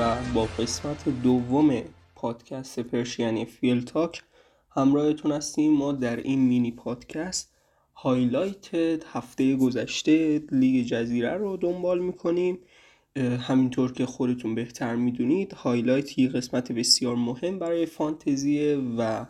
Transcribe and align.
و 0.00 0.16
با 0.34 0.48
قسمت 0.58 1.08
دوم 1.22 1.82
پادکست 2.14 2.80
پرشین 2.80 3.44
FPL 3.44 3.84
Talk 3.84 4.22
همراهتون 4.76 5.32
هستیم. 5.32 5.72
ما 5.72 5.92
در 5.92 6.16
این 6.16 6.38
مینی 6.38 6.70
پادکست 6.70 7.52
highlight 7.94 8.74
هفته 9.12 9.56
گذشته 9.56 10.42
لیگ 10.52 10.86
جزیره 10.86 11.34
رو 11.34 11.56
دنبال 11.56 11.98
می‌کنیم. 11.98 12.58
همینطور 13.16 13.92
که 13.92 14.06
خودتون 14.06 14.54
بهتر 14.54 14.96
می‌دونید 14.96 15.52
highlight 15.52 16.18
یه 16.18 16.28
قسمت 16.28 16.72
بسیار 16.72 17.16
مهم 17.16 17.58
برای 17.58 17.86
فانتزیه 17.86 18.76
و 18.98 19.24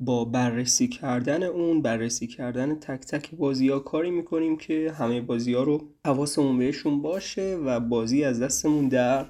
با 0.00 0.24
بررسی 0.24 0.88
کردن 0.88 1.42
اون 1.42 1.82
بررسی 1.82 2.26
کردن 2.26 2.74
تک 2.74 3.00
تک 3.00 3.34
بازی 3.34 3.68
ها 3.68 3.78
کاری 3.78 4.10
می‌کنیم 4.10 4.56
که 4.56 4.94
همه 4.98 5.20
بازی 5.20 5.54
ها 5.54 5.62
رو 5.62 5.88
حواسمون 6.06 6.58
بهشون 6.58 7.02
باشه 7.02 7.56
و 7.64 7.80
بازی 7.80 8.24
از 8.24 8.42
دستمون 8.42 8.88
در 8.88 9.26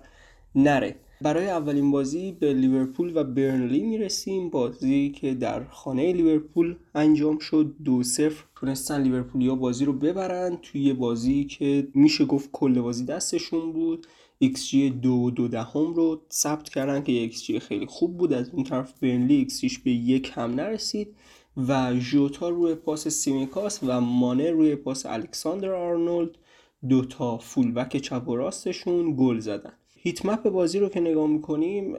نره. 0.59 0.97
برای 1.21 1.51
اولین 1.51 1.91
بازی 1.91 2.33
به 2.33 2.53
لیورپول 2.53 3.12
و 3.17 3.25
برنلی 3.25 3.83
می‌رسیم. 3.83 4.51
بازی 4.51 5.11
که 5.11 5.34
در 5.34 5.65
خانه 5.65 6.12
لیورپول 6.12 6.77
انجام 6.95 7.39
شد. 7.39 7.75
دو 7.84 8.03
صفر. 8.03 8.45
تونستن 8.56 9.03
لیورپولیا 9.03 9.55
بازی 9.55 9.84
رو 9.84 9.92
ببرن. 9.92 10.59
توی 10.62 10.92
بازی 10.92 11.45
که 11.45 11.89
میشه 11.95 12.25
گفت 12.25 12.48
کل 12.53 12.81
بازی 12.81 13.05
دستشون 13.05 13.73
بود. 13.73 14.06
XG 14.45 14.75
دو 14.75 15.31
دو 15.31 15.48
دهم 15.48 15.95
رو 15.95 16.20
ثبت 16.33 16.69
کردن 16.69 17.03
که 17.03 17.31
XG 17.31 17.59
خیلی 17.59 17.86
خوب 17.86 18.17
بود. 18.17 18.33
از 18.33 18.51
اون 18.51 18.64
طرف 18.64 18.92
برنلی 19.01 19.47
XGش 19.51 19.79
به 19.79 19.91
یک 19.91 20.33
هم 20.34 20.51
نرسید 20.55 21.17
و 21.69 21.95
ژوتا 21.95 22.48
روی 22.48 22.75
پاس 22.75 23.09
سیمیکاس 23.09 23.81
و 23.83 24.01
مانه 24.01 24.51
روی 24.51 24.77
پاس 24.77 25.06
الکساندر 25.06 25.70
آرنولد. 25.70 26.31
دوتا 26.89 27.39
فولبک 27.39 27.97
چپ 27.97 28.29
و 28.29 28.36
راستشون 28.36 29.17
گل 29.17 29.39
زدن. 29.39 29.73
هیتمپ 30.03 30.43
بازی 30.49 30.79
رو 30.79 30.89
که 30.89 31.01
نگاه 31.01 31.27
می‌کنیم 31.27 31.97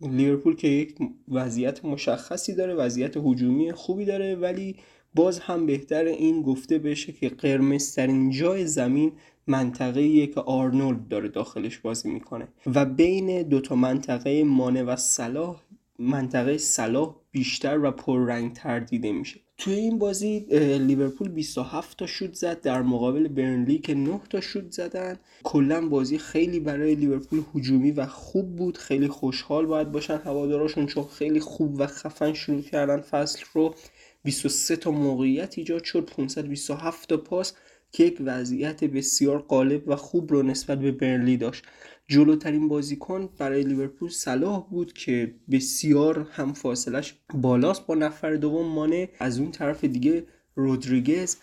لیورپول 0.00 0.56
که 0.56 0.68
یک 0.68 0.96
وضعیت 1.28 1.84
مشخصی 1.84 2.54
داره 2.54 2.74
وضعیت 2.74 3.16
هجومی 3.16 3.72
خوبی 3.72 4.04
داره 4.04 4.36
ولی 4.36 4.76
باز 5.14 5.38
هم 5.38 5.66
بهتر 5.66 6.04
این 6.04 6.42
گفته 6.42 6.78
بشه 6.78 7.12
که 7.12 7.28
قرمزترین 7.28 8.30
جای 8.30 8.66
زمین 8.66 9.12
منطقه 9.46 10.26
که 10.26 10.40
آرنولد 10.40 11.08
داره 11.08 11.28
داخلش 11.28 11.78
بازی 11.78 12.10
می‌کنه. 12.10 12.48
و 12.74 12.84
بین 12.84 13.42
دوتا 13.42 13.74
منطقه 13.74 14.44
مانه 14.44 14.82
و 14.82 14.96
صلاح 14.96 15.60
منطقه 15.98 16.58
صلاح 16.58 17.14
بیشتر 17.30 17.78
و 17.82 17.90
پررنگتر 17.90 18.80
دیده 18.80 19.12
میشه. 19.12 19.40
توی 19.58 19.74
این 19.74 19.98
بازی 19.98 20.38
لیورپول 20.78 21.28
27 21.28 21.98
تا 21.98 22.06
شوت 22.06 22.34
زد. 22.34 22.60
در 22.60 22.82
مقابل 22.82 23.28
برنلی 23.28 23.78
که 23.78 23.94
9 23.94 24.20
تا 24.30 24.40
شوت 24.40 24.70
زدن. 24.72 25.16
کلا 25.42 25.88
بازی 25.88 26.18
خیلی 26.18 26.60
برای 26.60 26.94
لیورپول 26.94 27.42
هجومی 27.54 27.90
و 27.90 28.06
خوب 28.06 28.56
بود. 28.56 28.78
خیلی 28.78 29.08
خوشحال 29.08 29.66
باید 29.66 29.92
باشن 29.92 30.18
هواداراشون 30.24 30.86
چون 30.86 31.04
خیلی 31.04 31.40
خوب 31.40 31.80
و 31.80 31.86
خفن 31.86 32.32
شروع 32.32 32.62
کردن 32.62 33.00
فصل 33.00 33.44
رو. 33.52 33.74
23 34.22 34.76
تا 34.76 34.90
موقعیت 34.90 35.58
ایجاد 35.58 35.84
شد. 35.84 36.04
527 36.04 37.08
تا 37.08 37.16
پاس 37.16 37.52
که 37.92 38.04
یک 38.04 38.18
وضعیت 38.24 38.84
بسیار 38.84 39.38
غالب 39.38 39.88
و 39.88 39.96
خوب 39.96 40.32
رو 40.32 40.42
نسبت 40.42 40.78
به 40.78 40.92
برنلی 40.92 41.36
داشت. 41.36 41.64
جلوترین 42.08 42.68
بازیکن 42.68 43.28
برای 43.38 43.62
لیورپول 43.62 44.08
صلاح 44.08 44.68
بود 44.70 44.92
که 44.92 45.34
بسیار 45.50 46.28
هم 46.32 46.52
فاصلش 46.52 47.14
بالاست 47.34 47.86
با 47.86 47.94
نفر 47.94 48.34
دوم 48.34 48.66
مانه. 48.66 49.08
از 49.18 49.38
اون 49.38 49.50
طرف 49.50 49.84
دیگه 49.84 50.26
رودریگز 50.54 51.36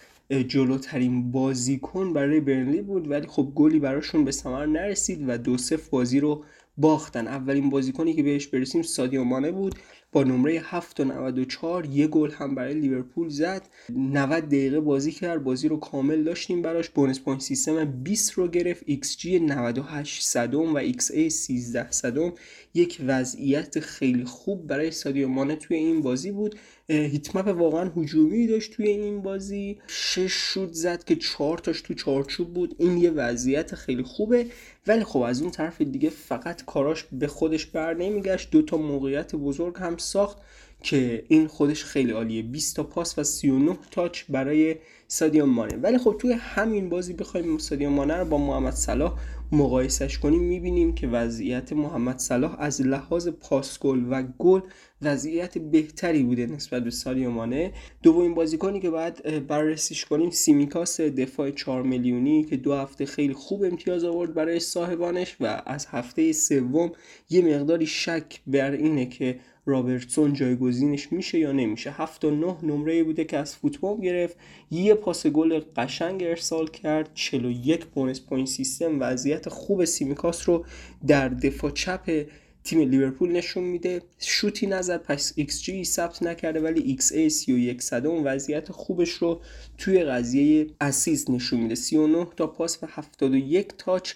جلوترین 0.47 1.31
بازیکن 1.31 2.13
برای 2.13 2.39
برنلی 2.39 2.81
بود 2.81 3.09
ولی 3.09 3.27
خب 3.27 3.51
گلی 3.55 3.79
براشون 3.79 4.25
به 4.25 4.31
ثمر 4.31 4.65
نرسید 4.65 5.29
و 5.29 5.37
دو 5.37 5.57
صفر 5.57 5.89
بازی 5.91 6.19
رو 6.19 6.43
باختن. 6.77 7.27
اولین 7.27 7.69
بازیکنی 7.69 8.13
که 8.13 8.23
بهش 8.23 8.47
برسیم 8.47 8.81
سادیو 8.81 9.23
مانه 9.23 9.51
بود. 9.51 9.75
با 10.11 10.23
نمره 10.23 10.59
7 10.59 10.99
و 10.99 11.03
94 11.03 11.85
یه 11.85 12.07
گل 12.07 12.31
هم 12.31 12.55
برای 12.55 12.73
لیورپول 12.73 13.29
زد. 13.29 13.69
90 13.89 14.45
دقیقه 14.45 14.79
بازی 14.79 15.11
کرد. 15.11 15.43
بازی 15.43 15.67
رو 15.67 15.77
کامل 15.77 16.23
داشتیم 16.23 16.61
براش. 16.61 16.89
bonus 16.89 17.19
point 17.19 17.41
system 17.41 17.85
20 17.85 18.31
رو 18.31 18.47
گرفت. 18.47 18.83
XG 18.83 19.25
98 19.25 20.23
صدم 20.23 20.73
و 20.73 20.91
XA 20.91 21.27
13 21.27 21.91
صدم. 21.91 22.33
یک 22.73 23.01
وضعیت 23.05 23.79
خیلی 23.79 24.23
خوب 24.23 24.67
برای 24.67 24.91
سادیو 24.91 25.27
مانه 25.27 25.55
توی 25.55 25.77
این 25.77 26.01
بازی 26.01 26.31
بود. 26.31 26.55
هیتمپ 26.93 27.47
واقعا 27.47 27.91
هجومی 27.97 28.47
داشت 28.47 28.73
توی 28.73 28.87
این 28.87 29.21
بازی. 29.21 29.79
شش 29.87 30.31
شوت 30.31 30.73
زد 30.73 31.03
که 31.03 31.15
چهار 31.15 31.57
تاش 31.57 31.81
تو 31.81 31.93
چارچوب 31.93 32.53
بود. 32.53 32.75
این 32.79 32.97
یه 32.97 33.11
وضعیت 33.11 33.75
خیلی 33.75 34.03
خوبه. 34.03 34.45
ولی 34.87 35.03
خب 35.03 35.19
از 35.19 35.41
اون 35.41 35.51
طرف 35.51 35.81
دیگه 35.81 36.09
فقط 36.09 36.65
کاراش 36.65 37.05
به 37.11 37.27
خودش 37.27 37.65
بر 37.65 37.93
نمیگشت. 37.93 38.51
دو 38.51 38.61
تا 38.61 38.77
موقعیت 38.77 39.35
بزرگ 39.35 39.75
هم 39.77 39.97
ساخت 39.97 40.37
که 40.83 41.25
این 41.27 41.47
خودش 41.47 41.83
خیلی 41.83 42.11
عالیه. 42.11 42.41
20 42.41 42.75
تا 42.75 42.83
پاس 42.83 43.19
و 43.19 43.23
39 43.23 43.77
تاچ 43.91 44.23
برای 44.29 44.75
سادیو 45.07 45.45
مانه. 45.45 45.77
ولی 45.77 45.97
خب 45.97 46.15
توی 46.19 46.33
همین 46.33 46.89
بازی 46.89 47.13
بخوایم 47.13 47.57
سادیو 47.57 47.89
مانه 47.89 48.15
رو 48.15 48.25
با 48.25 48.37
محمد 48.37 48.73
صلاح 48.73 49.19
مقایسش 49.51 50.19
کنیم. 50.19 50.41
می‌بینیم 50.41 50.95
که 50.95 51.07
وضعیت 51.07 51.73
محمد 51.73 52.19
صلاح 52.19 52.55
از 52.59 52.81
لحاظ 52.81 53.27
پاس 53.27 53.79
گل 53.79 54.05
و 54.09 54.23
گل 54.39 54.61
وضعیت 55.01 55.57
بهتری 55.57 56.23
بوده 56.23 56.45
نسبت 56.45 56.83
به 56.83 56.91
سادیو 56.91 57.29
مانه. 57.29 57.71
دومین 58.03 58.33
بازیکنی 58.33 58.79
که 58.79 58.89
باید 58.89 59.47
بررسیش 59.47 60.05
کنیم 60.05 60.29
سیمیکاس 60.29 61.01
دفاع 61.01 61.51
4 61.51 61.83
میلیونی 61.83 62.43
که 62.43 62.57
دو 62.57 62.73
هفته 62.73 63.05
خیلی 63.05 63.33
خوب 63.33 63.63
امتیاز 63.63 64.03
آورد 64.03 64.33
برای 64.33 64.59
صاحبانش 64.59 65.35
و 65.39 65.61
از 65.65 65.85
هفته 65.85 66.31
سوم 66.31 66.91
یه 67.29 67.41
مقداری 67.41 67.85
شک 67.85 68.41
بر 68.47 68.71
اینه 68.71 69.05
که 69.05 69.39
رابرتسون 69.65 70.33
جایگزینش 70.33 71.11
میشه 71.11 71.39
یا 71.39 71.51
نمیشه. 71.51 71.91
7 71.91 72.25
و 72.25 72.31
9 72.31 72.55
نمره 72.63 73.03
بوده 73.03 73.23
که 73.23 73.37
از 73.37 73.55
فوتموب 73.55 74.01
گرفت. 74.01 74.37
یه 74.71 74.93
پاس 74.93 75.27
گل 75.27 75.59
قشنگ 75.75 76.23
ارسال 76.23 76.67
کرد. 76.67 77.09
41 77.13 77.85
bonus 77.85 78.21
point 78.21 78.47
system. 78.47 78.97
وضعیت 78.99 79.49
خوب 79.49 79.85
سیمیکاس 79.85 80.49
رو 80.49 80.65
در 81.07 81.29
دفاع 81.29 81.71
چپ 81.71 82.25
تیم 82.63 82.89
لیورپول 82.89 83.31
نشون 83.31 83.63
میده. 83.63 84.01
شوتی 84.19 84.67
نزد 84.67 85.03
پس 85.03 85.33
XG 85.35 85.83
ثبت 85.83 86.23
نکرده 86.23 86.59
ولی 86.59 86.81
XA 86.81 87.29
31 87.29 87.81
صدم 87.81 88.25
وضعیت 88.25 88.71
خوبش 88.71 89.09
رو 89.09 89.41
توی 89.77 90.03
قضیه 90.03 90.67
assist 90.81 91.29
نشون 91.29 91.59
میده. 91.59 91.75
39 91.75 92.27
تا 92.37 92.47
پاس 92.47 92.83
و 92.83 92.87
71 92.89 93.73
touch 93.77 94.13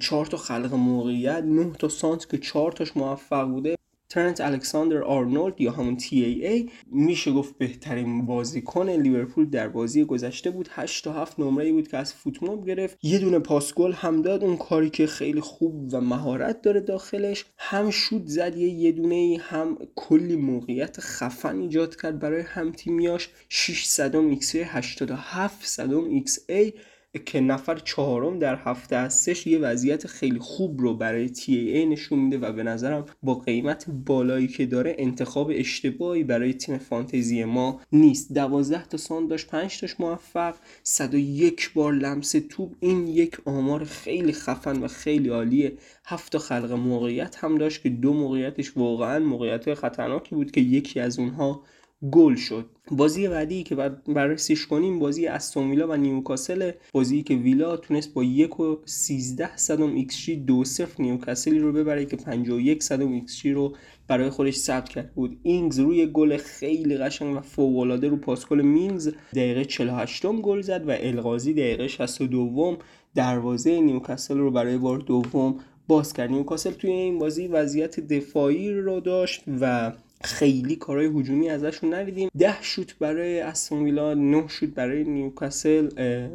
4 0.00 0.26
تا 0.26 0.36
خلق 0.36 0.74
موقعیت 0.74 1.44
9 1.44 1.72
تا 1.78 1.88
سانتر 1.88 2.30
که 2.30 2.38
4 2.38 2.72
تاش 2.72 2.96
موفق 2.96 3.48
بوده. 3.48 3.76
ترنت 4.08 4.40
الکساندر 4.40 5.02
آرنولد 5.02 5.60
یا 5.60 5.72
همون 5.72 5.98
TAA 5.98 6.70
میشه 6.86 7.32
گفت 7.32 7.58
بهترین 7.58 8.26
بازیکن 8.26 8.90
لیورپول 8.90 9.50
در 9.50 9.68
بازی 9.68 10.04
گذشته 10.04 10.50
بود. 10.50 10.68
8 10.72 11.04
تا 11.04 11.12
7 11.12 11.40
نمره 11.40 11.72
بود 11.72 11.88
که 11.88 11.96
از 11.96 12.14
فوتموب 12.14 12.66
گرفت. 12.66 12.98
یه 13.02 13.18
دونه 13.18 13.38
پاس 13.38 13.74
گل 13.74 13.92
هم 13.92 14.22
داد. 14.22 14.44
اون 14.44 14.56
کاری 14.56 14.90
که 14.90 15.06
خیلی 15.06 15.40
خوب 15.40 15.94
و 15.94 16.00
مهارت 16.00 16.62
داره 16.62 16.80
داخلش. 16.80 17.44
هم 17.58 17.90
شوت 17.90 18.26
زد. 18.26 18.56
یه 18.56 18.92
دونه 18.92 19.38
هم 19.40 19.78
کلی 19.94 20.36
موقعیت 20.36 21.00
خفن 21.00 21.60
ایجاد 21.60 21.96
کرد 21.96 22.18
برای 22.18 22.42
هم 22.42 22.72
تیمیاش. 22.72 23.28
6 23.48 23.84
صدم 23.84 24.28
X 24.28 24.56
87 24.56 25.66
صدم 25.66 26.04
X 26.04 26.38
ای 26.48 26.72
که 27.18 27.40
نفر 27.40 27.78
چهارم 27.78 28.38
در 28.38 28.56
هفته 28.56 28.98
هستش 28.98 29.46
یه 29.46 29.58
وضعیت 29.58 30.06
خیلی 30.06 30.38
خوب 30.38 30.80
رو 30.80 30.94
برای 30.94 31.30
ای 31.46 31.86
نشون 31.86 32.18
میده 32.18 32.38
و 32.38 32.52
به 32.52 32.62
نظرم 32.62 33.04
با 33.22 33.34
قیمت 33.34 33.86
بالایی 34.06 34.48
که 34.48 34.66
داره 34.66 34.96
انتخاب 34.98 35.50
اشتباهی 35.54 36.24
برای 36.24 36.54
تیم 36.54 36.78
فانتزی 36.78 37.44
ما 37.44 37.80
نیست. 37.92 38.32
12 38.32 38.86
تا 38.86 38.96
سان 38.96 39.26
داشت 39.26 39.46
5 39.46 39.80
تاش 39.80 40.00
موفق 40.00 40.54
101 40.82 41.70
بار 41.74 41.92
لمس 41.92 42.34
توپ. 42.50 42.72
این 42.80 43.08
یک 43.08 43.36
آمار 43.44 43.84
خیلی 43.84 44.32
خفن 44.32 44.82
و 44.82 44.88
خیلی 44.88 45.28
عالیه. 45.28 45.72
هفت 46.04 46.32
تا 46.32 46.38
خلق 46.38 46.72
موقعیت 46.72 47.36
هم 47.44 47.58
داشت 47.58 47.82
که 47.82 47.88
دو 47.88 48.12
موقعیتش 48.12 48.76
واقعا 48.76 49.18
موقعیت 49.18 49.74
خطرناکی 49.74 50.34
بود 50.34 50.50
که 50.50 50.60
یکی 50.60 51.00
از 51.00 51.18
اونها 51.18 51.62
گل 52.10 52.34
شد. 52.34 52.66
بازی 52.90 53.28
بعدی 53.28 53.62
که 53.62 53.74
بررسیش 54.06 54.66
کنیم 54.66 54.98
بازی 54.98 55.26
استون 55.26 55.70
ویلا 55.70 55.88
و 55.88 55.96
نیوکاسل. 55.96 56.70
بازی 56.92 57.22
که 57.22 57.34
ویلا 57.34 57.76
تونست 57.76 58.14
با 58.14 58.24
یک 58.24 58.60
و 58.60 58.76
13 58.84 59.56
صدم 59.56 59.94
XG 59.94 60.36
دو 60.36 60.64
صفر 60.64 61.02
نیوکاسلی 61.02 61.58
رو 61.58 61.72
ببره 61.72 62.04
که 62.04 62.16
51 62.16 62.82
صدم 62.82 63.12
XG 63.12 63.52
رو 63.52 63.76
برای 64.08 64.30
خودش 64.30 64.56
ثبت 64.56 64.88
کرد. 64.88 65.14
بود. 65.14 65.38
اینگز 65.42 65.78
روی 65.78 66.06
گل 66.06 66.36
خیلی 66.36 66.96
قشنگ 66.96 67.36
و 67.36 67.40
فوق 67.40 68.04
روی 68.04 68.16
پاس 68.16 68.39
گل 68.39 68.62
مینگز. 68.62 69.08
دقیقه 69.34 69.64
48 69.64 70.26
م 70.26 70.40
گل 70.40 70.60
زد 70.60 70.88
و 70.88 70.96
الغازی 70.98 71.52
دقیقه 71.52 71.88
62 71.88 72.78
دروازه 73.14 73.80
نیوکاسل 73.80 74.38
رو 74.38 74.50
برای 74.50 74.78
بار 74.78 74.98
دوم 74.98 75.58
باز 75.88 76.12
کرد. 76.12 76.30
نیوکاسل 76.30 76.70
توی 76.70 76.90
این 76.90 77.18
بازی 77.18 77.46
وضعیت 77.46 78.00
دفاعی 78.00 78.70
رو 78.72 79.00
داشت 79.00 79.42
و 79.60 79.92
خیلی 80.24 80.76
کارهای 80.76 81.06
هجومی 81.06 81.48
ازشون 81.48 81.94
ندیدیم. 81.94 82.30
ده 82.38 82.62
شوت 82.62 82.98
برای 82.98 83.40
استون 83.40 83.84
ویلا 83.84 84.14
9 84.14 84.44
شوت 84.48 84.70
برای 84.70 85.04
نیوکاسل 85.04 85.88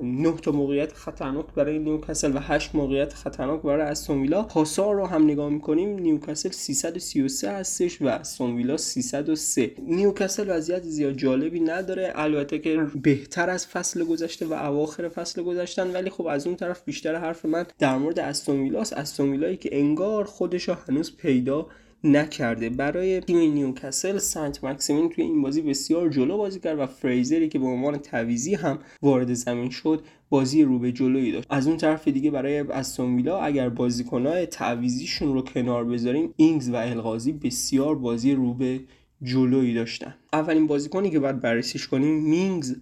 9 0.03 0.37
تا 0.41 0.51
موقعیت 0.51 0.93
خطرناک 0.93 1.45
برای 1.55 1.79
نیوکاسل 1.79 2.35
و 2.35 2.39
8 2.39 2.75
موقعیت 2.75 3.13
خطرناک 3.13 3.61
برای 3.61 3.81
استون 3.81 4.21
ویلا. 4.21 4.43
پاسا 4.43 4.91
رو 4.91 5.05
هم 5.05 5.23
نگاه 5.23 5.49
می‌کنیم 5.49 5.99
نیوکاسل 5.99 6.49
333 6.49 7.51
هستش 7.51 8.01
و 8.01 8.07
استون 8.07 8.55
ویلا 8.55 8.77
303 8.77 9.71
نیوکاسل 9.87 10.45
وضعیت 10.57 10.83
زیاد 10.83 11.13
جالبی 11.13 11.59
نداره 11.59 12.13
البته 12.15 12.59
که 12.59 12.87
بهتر 13.01 13.49
از 13.49 13.67
فصل 13.67 14.03
گذشته 14.03 14.45
و 14.45 14.53
اواخر 14.53 15.09
فصل 15.09 15.43
گذشتن 15.43 15.91
ولی 15.91 16.09
خب 16.09 16.25
از 16.25 16.47
اون 16.47 16.55
طرف 16.55 16.83
بیشتر 16.85 17.15
حرف 17.15 17.45
من 17.45 17.65
در 17.79 17.97
مورد 17.97 18.19
استون 18.19 18.61
ویلاس 18.61 18.93
استون 18.93 19.31
ویلایی 19.31 19.57
که 19.57 19.69
انگار 19.71 20.23
خودش 20.23 20.69
هنوز 20.69 21.17
پیدا 21.17 21.67
نکرده. 22.03 22.69
برای 22.69 23.19
تیم 23.19 23.53
نیوکاسل 23.53 24.17
سنت 24.17 24.63
مکسیمین 24.63 25.09
توی 25.09 25.23
این 25.23 25.41
بازی 25.41 25.61
بسیار 25.61 26.09
جلو 26.09 26.37
بازی 26.37 26.59
کرد 26.59 26.79
و 26.79 26.85
فریزری 26.85 27.49
که 27.49 27.59
به 27.59 27.65
عنوان 27.65 27.97
تعویضی 27.97 28.55
هم 28.55 28.79
وارد 29.01 29.33
زمین 29.33 29.69
شد 29.69 30.03
بازی 30.29 30.63
رو 30.63 30.79
به 30.79 30.91
جلویی 30.91 31.31
داشت. 31.31 31.47
از 31.49 31.67
اون 31.67 31.77
طرف 31.77 32.07
دیگه 32.07 32.31
برای 32.31 32.59
استون 32.59 33.15
ویلا 33.15 33.39
اگر 33.39 33.69
بازیکنهای 33.69 34.45
تعویضیشون 34.45 35.33
رو 35.33 35.41
کنار 35.41 35.85
بذاریم 35.85 36.33
اینگز 36.37 36.69
و 36.69 36.75
الغازی 36.75 37.31
بسیار 37.31 37.95
بازی 37.95 38.33
رو 38.33 38.53
به 38.53 38.79
جلویی 39.23 39.73
داشتن. 39.73 40.15
اولین 40.33 40.67
بازیکنی 40.67 41.09
که 41.09 41.19
باید 41.19 41.41
بررسیش 41.41 41.87
کنیم 41.87 42.23
مینگز 42.23 42.75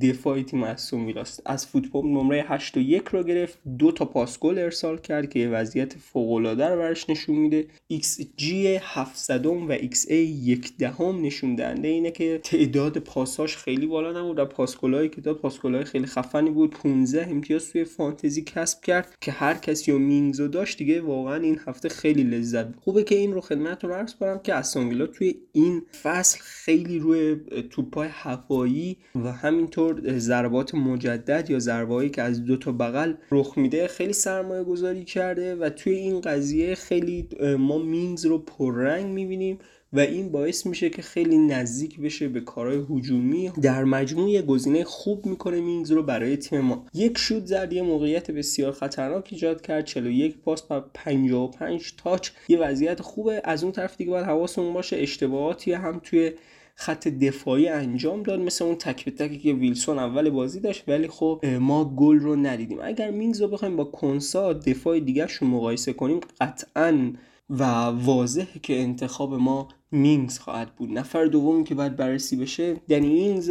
دفاعی 0.00 0.44
تیم 0.44 0.62
استون 0.62 1.06
ویلاست 1.06 1.42
از 1.46 1.66
فوتموب 1.66 2.04
نمره 2.04 2.44
8 2.48 2.76
و 2.76 2.80
1 2.80 3.02
رو 3.02 3.22
گرفت. 3.22 3.58
دو 3.78 3.92
تا 3.92 4.04
پاس 4.04 4.38
گل 4.38 4.58
ارسال 4.58 4.98
کرد 4.98 5.30
که 5.30 5.48
وضعیت 5.48 5.98
فوق 5.98 6.32
العاده 6.32 6.68
رو 6.68 6.76
براش 6.76 7.10
نشون 7.10 7.36
میده. 7.36 7.66
XG 7.92 8.44
700 8.82 9.46
و 9.46 9.76
XA 9.78 10.10
1 10.10 10.72
دهم 10.78 11.22
نشون 11.22 11.54
دهنده 11.54 11.88
اینه 11.88 12.10
که 12.10 12.40
تعداد 12.44 12.98
پاساش 12.98 13.56
خیلی 13.56 13.86
بالا 13.86 14.20
نبود 14.20 14.38
و 14.38 14.44
پاسگلایی 14.44 15.08
که 15.08 15.20
داد 15.20 15.36
پاسگلای 15.36 15.84
خیلی 15.84 16.06
خفنی 16.06 16.50
بود. 16.50 16.70
15 16.70 17.26
امتیاز 17.30 17.68
توی 17.68 17.84
فانتزی 17.84 18.42
کسب 18.42 18.80
کرد 18.80 19.14
که 19.20 19.32
هر 19.32 19.54
کسی 19.54 19.92
و 19.92 19.98
مینگزو 19.98 20.48
داشت 20.48 20.78
دیگه 20.78 21.00
واقعا 21.00 21.36
این 21.36 21.60
هفته 21.66 21.88
خیلی 21.88 22.22
لذت 22.22 22.66
خوبه 22.76 23.04
که 23.04 23.14
این 23.14 23.32
رو 23.32 23.40
خدمتتون 23.40 23.90
عرض 23.90 24.14
کنم 24.14 24.38
که 24.38 24.54
استون 24.54 25.06
توی 25.06 25.34
این 25.52 25.82
فصل 26.02 26.38
خیلی 26.40 26.98
روی 26.98 27.36
توپای 27.70 28.08
هوایی 28.08 28.96
و 29.14 29.32
همین 29.32 29.66
همینطور 29.78 30.18
ضربات 30.18 30.74
مجدد 30.74 31.50
یا 31.50 31.58
ضربهایی 31.58 32.10
که 32.10 32.22
از 32.22 32.44
دو 32.44 32.56
تا 32.56 32.72
بغل 32.72 33.14
رخ 33.30 33.58
میده 33.58 33.86
خیلی 33.88 34.12
سرمایه 34.12 34.64
گذاری 34.64 35.04
کرده 35.04 35.54
و 35.54 35.70
توی 35.70 35.92
این 35.92 36.20
قضیه 36.20 36.74
خیلی 36.74 37.28
ما 37.58 37.78
مینز 37.78 38.26
رو 38.26 38.38
پررنگ 38.38 39.06
می‌بینیم 39.06 39.58
و 39.92 40.00
این 40.00 40.32
باعث 40.32 40.66
میشه 40.66 40.90
که 40.90 41.02
خیلی 41.02 41.38
نزدیک 41.38 42.00
بشه 42.00 42.28
به 42.28 42.40
کارهای 42.40 42.84
هجومی. 42.90 43.52
در 43.62 43.84
مجموع 43.84 44.42
گزینه 44.42 44.84
خوب 44.84 45.26
می‌کنه 45.26 45.60
مینز 45.60 45.90
رو 45.90 46.02
برای 46.02 46.36
تیم 46.36 46.60
ما. 46.60 46.86
یک 46.94 47.18
شوت 47.18 47.46
زد 47.46 47.72
یه 47.72 47.82
موقعیت 47.82 48.30
بسیار 48.30 48.72
خطرناک 48.72 49.28
ایجاد 49.32 49.60
کرد. 49.60 49.84
41 49.84 50.38
پاس 50.38 50.62
و 50.70 50.80
55 50.94 51.94
تاچ. 51.96 52.30
یه 52.48 52.58
وضعیت 52.58 53.02
خوبه. 53.02 53.40
از 53.44 53.62
اون 53.62 53.72
طرف 53.72 53.96
دیگه 53.96 54.10
باید 54.10 54.26
حواسمون 54.26 54.72
باشه 54.72 54.96
اشتباهاتی 54.96 55.72
هم 55.72 56.00
توی 56.04 56.32
خط 56.78 57.08
دفاعی 57.08 57.68
انجام 57.68 58.22
داد. 58.22 58.40
مثل 58.40 58.64
اون 58.64 58.74
تک 58.74 59.04
به 59.04 59.10
تکی 59.10 59.38
که 59.38 59.52
ویلسون 59.52 59.98
اول 59.98 60.30
بازی 60.30 60.60
داشت 60.60 60.84
ولی 60.88 61.08
خب 61.08 61.46
ما 61.60 61.84
گل 61.84 62.18
رو 62.18 62.36
ندیدیم. 62.36 62.78
اگر 62.82 63.10
مینگز 63.10 63.40
رو 63.40 63.48
بخوایم 63.48 63.76
با 63.76 63.84
کنسا 63.84 64.52
دفاع 64.52 65.00
دیگرش 65.00 65.32
رو 65.32 65.46
مقایسه 65.46 65.92
کنیم 65.92 66.20
قطعا 66.40 67.12
و 67.50 67.64
واضحه 67.84 68.60
که 68.62 68.80
انتخاب 68.80 69.34
ما 69.34 69.68
مینگز 69.92 70.38
خواهد 70.38 70.76
بود. 70.76 70.90
نفر 70.90 71.24
دومی 71.24 71.64
که 71.64 71.74
باید 71.74 71.96
بررسی 71.96 72.36
بشه 72.36 72.74
دنی 72.88 73.14
اینگز 73.14 73.50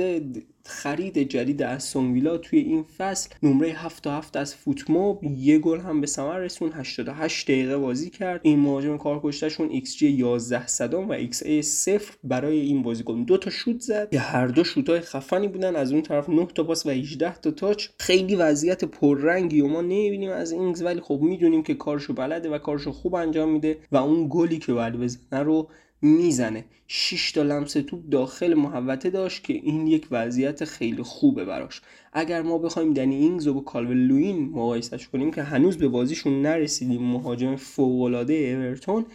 خرید 0.68 1.18
جدید 1.18 1.62
از 1.62 1.96
ویلا 1.96 2.38
توی 2.38 2.60
این 2.60 2.84
فصل. 2.98 3.30
نمره 3.44 3.70
7 3.70 4.08
7 4.08 4.38
از 4.38 4.56
فوتموب. 4.56 5.24
یه 5.24 5.60
گل 5.60 5.80
هم 5.80 6.02
به 6.02 6.08
ثمر 6.08 6.40
رسون. 6.40 6.72
88 6.74 7.48
دقیقه 7.48 7.78
بازی 7.78 8.10
کرد. 8.10 8.40
این 8.44 8.60
مهاجم 8.60 8.98
کارکشتهشون 8.98 9.82
XG 9.82 10.02
11 10.02 10.68
صدم 10.68 11.10
و 11.10 11.18
XA 11.28 11.62
0 11.62 12.02
برای 12.24 12.60
این 12.60 12.84
بازیکن. 12.84 13.24
دو 13.24 13.38
تا 13.38 13.50
شوت 13.50 13.80
زد. 13.80 14.10
که 14.12 14.20
هر 14.20 14.48
دو 14.48 14.64
شوتای 14.64 15.00
خفنی 15.00 15.48
بودن. 15.48 15.76
از 15.76 15.92
اون 15.92 16.02
طرف 16.02 16.30
9 16.30 16.48
تا 16.56 16.64
پاس 16.64 16.86
و 16.86 16.90
18 16.90 17.36
تا 17.36 17.52
touch. 17.52 17.88
خیلی 18.00 18.36
وضعیت 18.36 18.84
پررنگی 18.84 19.62
رو 19.62 19.68
ما 19.68 19.82
نمی‌بینیم 19.82 20.32
از 20.32 20.52
اینگز 20.52 20.84
ولی 20.84 21.02
خب 21.02 21.20
می‌دونیم 21.22 21.64
که 21.64 21.74
کارشو 21.74 22.14
بلده 22.14 22.50
و 22.50 22.58
کارشو 22.58 22.92
خوب 22.92 23.16
انجام 23.16 23.52
میده 23.52 23.78
و 23.92 23.98
اون 23.98 24.28
گلی 24.30 24.58
که 24.58 24.74
باید 24.74 24.94
بزنه 24.94 25.44
رو 25.44 25.70
می‌زنه. 26.06 26.66
6 26.88 27.31
تا 27.31 27.44
لمس 27.44 27.74
توپ 27.74 28.10
داخل 28.12 28.54
محوطه 28.54 29.10
داشت 29.10 29.44
که 29.44 29.54
این 29.54 29.88
یک 29.88 30.07
وضعیت 30.12 30.66
خیلی 30.66 31.04
خوبه 31.04 31.46
براش. 31.46 31.81
اگر 32.13 32.42
ما 32.42 32.57
بخوایم 32.57 32.94
دنی 32.94 33.16
اینگز 33.16 33.48
و 33.48 33.54
با 33.54 33.62
کالورت 33.62 33.94
لوین 33.94 34.50
مقایسش 34.50 35.07
کنیم 35.07 35.31
که 35.31 35.44
هنوز 35.44 35.78
به 35.78 35.88
بازیشون 35.88 36.42
نرسیدیم 36.42 37.02
مهاجم 37.02 37.56
فوقالعاده 37.56 38.34
اورتون 38.34 39.06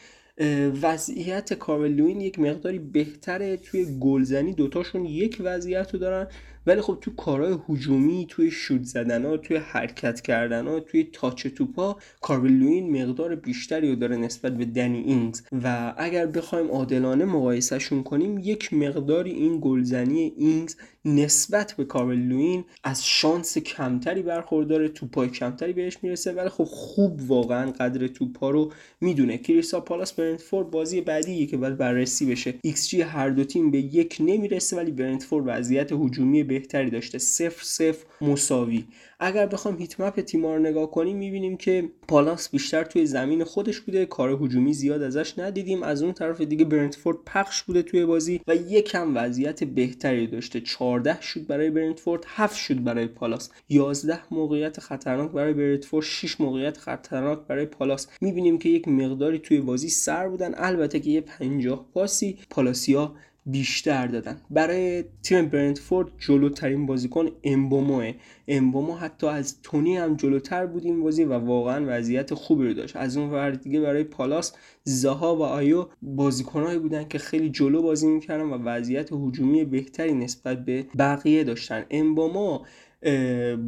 وضعیت 0.82 1.54
کارل 1.54 1.98
یک 1.98 2.38
مقداری 2.38 2.78
بهتره. 2.78 3.56
توی 3.56 3.98
گلزنی 4.00 4.52
دوتاشون 4.52 5.04
یک 5.04 5.36
وضعیت 5.40 5.94
رو 5.94 6.00
دارن. 6.00 6.26
ولی 6.66 6.80
خب 6.80 6.98
تو 7.00 7.10
کارهای 7.14 7.58
هجومی 7.68 8.26
توی 8.28 8.50
شوت 8.50 8.82
زدن 8.82 9.24
ها 9.24 9.36
توی 9.36 9.56
حرکت 9.56 10.20
کردن 10.20 10.66
ها 10.66 10.80
توی 10.80 11.04
touch 11.12 11.46
توپا 11.46 11.96
کارل 12.20 12.80
مقدار 12.80 13.34
بیشتری 13.34 13.88
رو 13.88 13.96
داره 13.96 14.16
نسبت 14.16 14.56
به 14.56 14.64
دنی 14.64 14.98
اینگز. 14.98 15.42
و 15.64 15.94
اگر 15.96 16.26
بخوایم 16.26 16.70
عادلانه 16.70 17.24
مقایسهشون 17.24 18.02
کنیم 18.02 18.38
یک 18.38 18.72
مقداری 18.72 19.30
این 19.30 19.58
گلزنی 19.60 20.32
اینگز 20.36 20.76
نسبت 21.04 21.72
به 21.72 21.84
کارل 21.84 22.62
از 22.84 23.06
شانس 23.06 23.58
کمتری 23.58 24.22
برخورداره 24.22 24.88
توپای 24.88 25.28
کمتری 25.28 25.72
بهش 25.72 25.98
می‌رسه. 26.02 26.32
ولی 26.32 26.48
خب 26.48 26.64
خوب 26.64 27.30
واقعا 27.30 27.70
قدر 27.70 28.06
توپا 28.06 28.50
رو 28.50 28.72
می‌دونه. 29.00 29.38
کریستال 29.38 29.80
پالاس 29.80 30.12
برنتفورد 30.12 30.70
بازی 30.70 31.00
بعدی 31.00 31.46
که 31.46 31.56
باید 31.56 31.76
بررسی 31.76 32.26
بشه. 32.26 32.54
XG 32.62 33.00
هر 33.00 33.30
دو 33.30 33.44
تیم 33.44 33.70
به 33.70 33.78
یک 33.78 34.16
نمی‌رسه 34.20 34.76
ولی 34.76 34.90
برنتفورد 34.90 35.44
وضعیت 35.48 35.92
هجومی 35.92 36.42
بهتری 36.50 36.90
داشته. 36.90 37.18
صفر 37.18 37.64
صفر 37.64 38.06
مساوی. 38.20 38.84
اگر 39.20 39.46
بخوام 39.46 39.78
heat 39.78 40.00
map 40.00 40.20
تیما 40.20 40.54
رو 40.54 40.62
نگاه 40.62 40.90
کنیم 40.90 41.16
می‌بینیم 41.16 41.56
که 41.56 41.90
پالاس 42.08 42.50
بیشتر 42.50 42.84
توی 42.84 43.06
زمین 43.06 43.44
خودش 43.44 43.80
بوده. 43.80 44.06
کار 44.06 44.30
هجومی 44.42 44.74
زیاد 44.74 45.02
ازش 45.02 45.38
ندیدیم. 45.38 45.82
از 45.82 46.02
اون 46.02 46.12
طرف 46.12 46.40
دیگه 46.40 46.64
برنتفورد 46.64 47.16
پخش 47.26 47.62
بوده 47.62 47.82
توی 47.82 48.06
بازی 48.06 48.40
و 48.48 48.56
یکم 48.56 49.16
وضعیت 49.16 49.64
بهتری 49.64 50.26
داشته. 50.26 50.60
14 50.60 51.20
شوت 51.20 51.46
برای 51.46 51.70
برنتفورد 51.70 52.24
7 52.26 52.56
شوت 52.56 52.84
برای 52.84 53.06
پالاس. 53.06 53.50
11 53.68 54.18
موقعیت 54.30 54.80
خطرناک 54.80 55.30
برای 55.30 55.52
برنتفورد 55.52 56.04
6 56.04 56.40
موقعیت 56.40 56.78
خطرناک 56.78 57.38
برای 57.48 57.66
پالاس. 57.66 58.08
می‌بینیم 58.20 58.58
که 58.58 58.68
یک 58.68 58.88
مقداری 58.88 59.38
توی 59.38 59.60
بازی 59.60 59.88
سر 59.88 60.28
بودن. 60.28 60.54
البته 60.56 61.00
که 61.00 61.10
یه 61.10 61.20
50 61.20 61.86
پاسی 61.94 62.38
پالاسیا 62.50 63.14
بیشتر 63.46 64.06
دادن. 64.06 64.40
برای 64.50 65.04
تیم 65.22 65.48
برنتفورد 65.48 66.08
جلوترین 66.18 66.86
بازیکن 66.86 67.28
امبوموه. 67.44 68.12
امبومو 68.48 68.94
حتی 68.94 69.26
از 69.26 69.62
تونی 69.62 69.96
هم 69.96 70.16
جلوتر 70.16 70.66
بود 70.66 70.84
این 70.84 71.02
بازی 71.02 71.24
و 71.24 71.32
واقعا 71.32 71.84
وضعیت 71.88 72.34
خوبی 72.34 72.66
رو 72.66 72.74
داشت. 72.74 72.96
از 72.96 73.16
اون 73.16 73.30
ور 73.30 73.50
دیگه 73.50 73.80
برای 73.80 74.04
پالاس 74.04 74.52
زها 74.84 75.36
و 75.36 75.42
آیو 75.42 75.86
بازیکنهایی 76.02 76.78
بودن 76.78 77.08
که 77.08 77.18
خیلی 77.18 77.50
جلو 77.50 77.82
بازی 77.82 78.06
می‌کردن 78.06 78.44
و 78.44 78.58
وضعیت 78.58 79.12
هجومی 79.12 79.64
بهتری 79.64 80.14
نسبت 80.14 80.64
به 80.64 80.86
بقیه 80.98 81.44
داشتن. 81.44 81.84
امبومو 81.90 82.58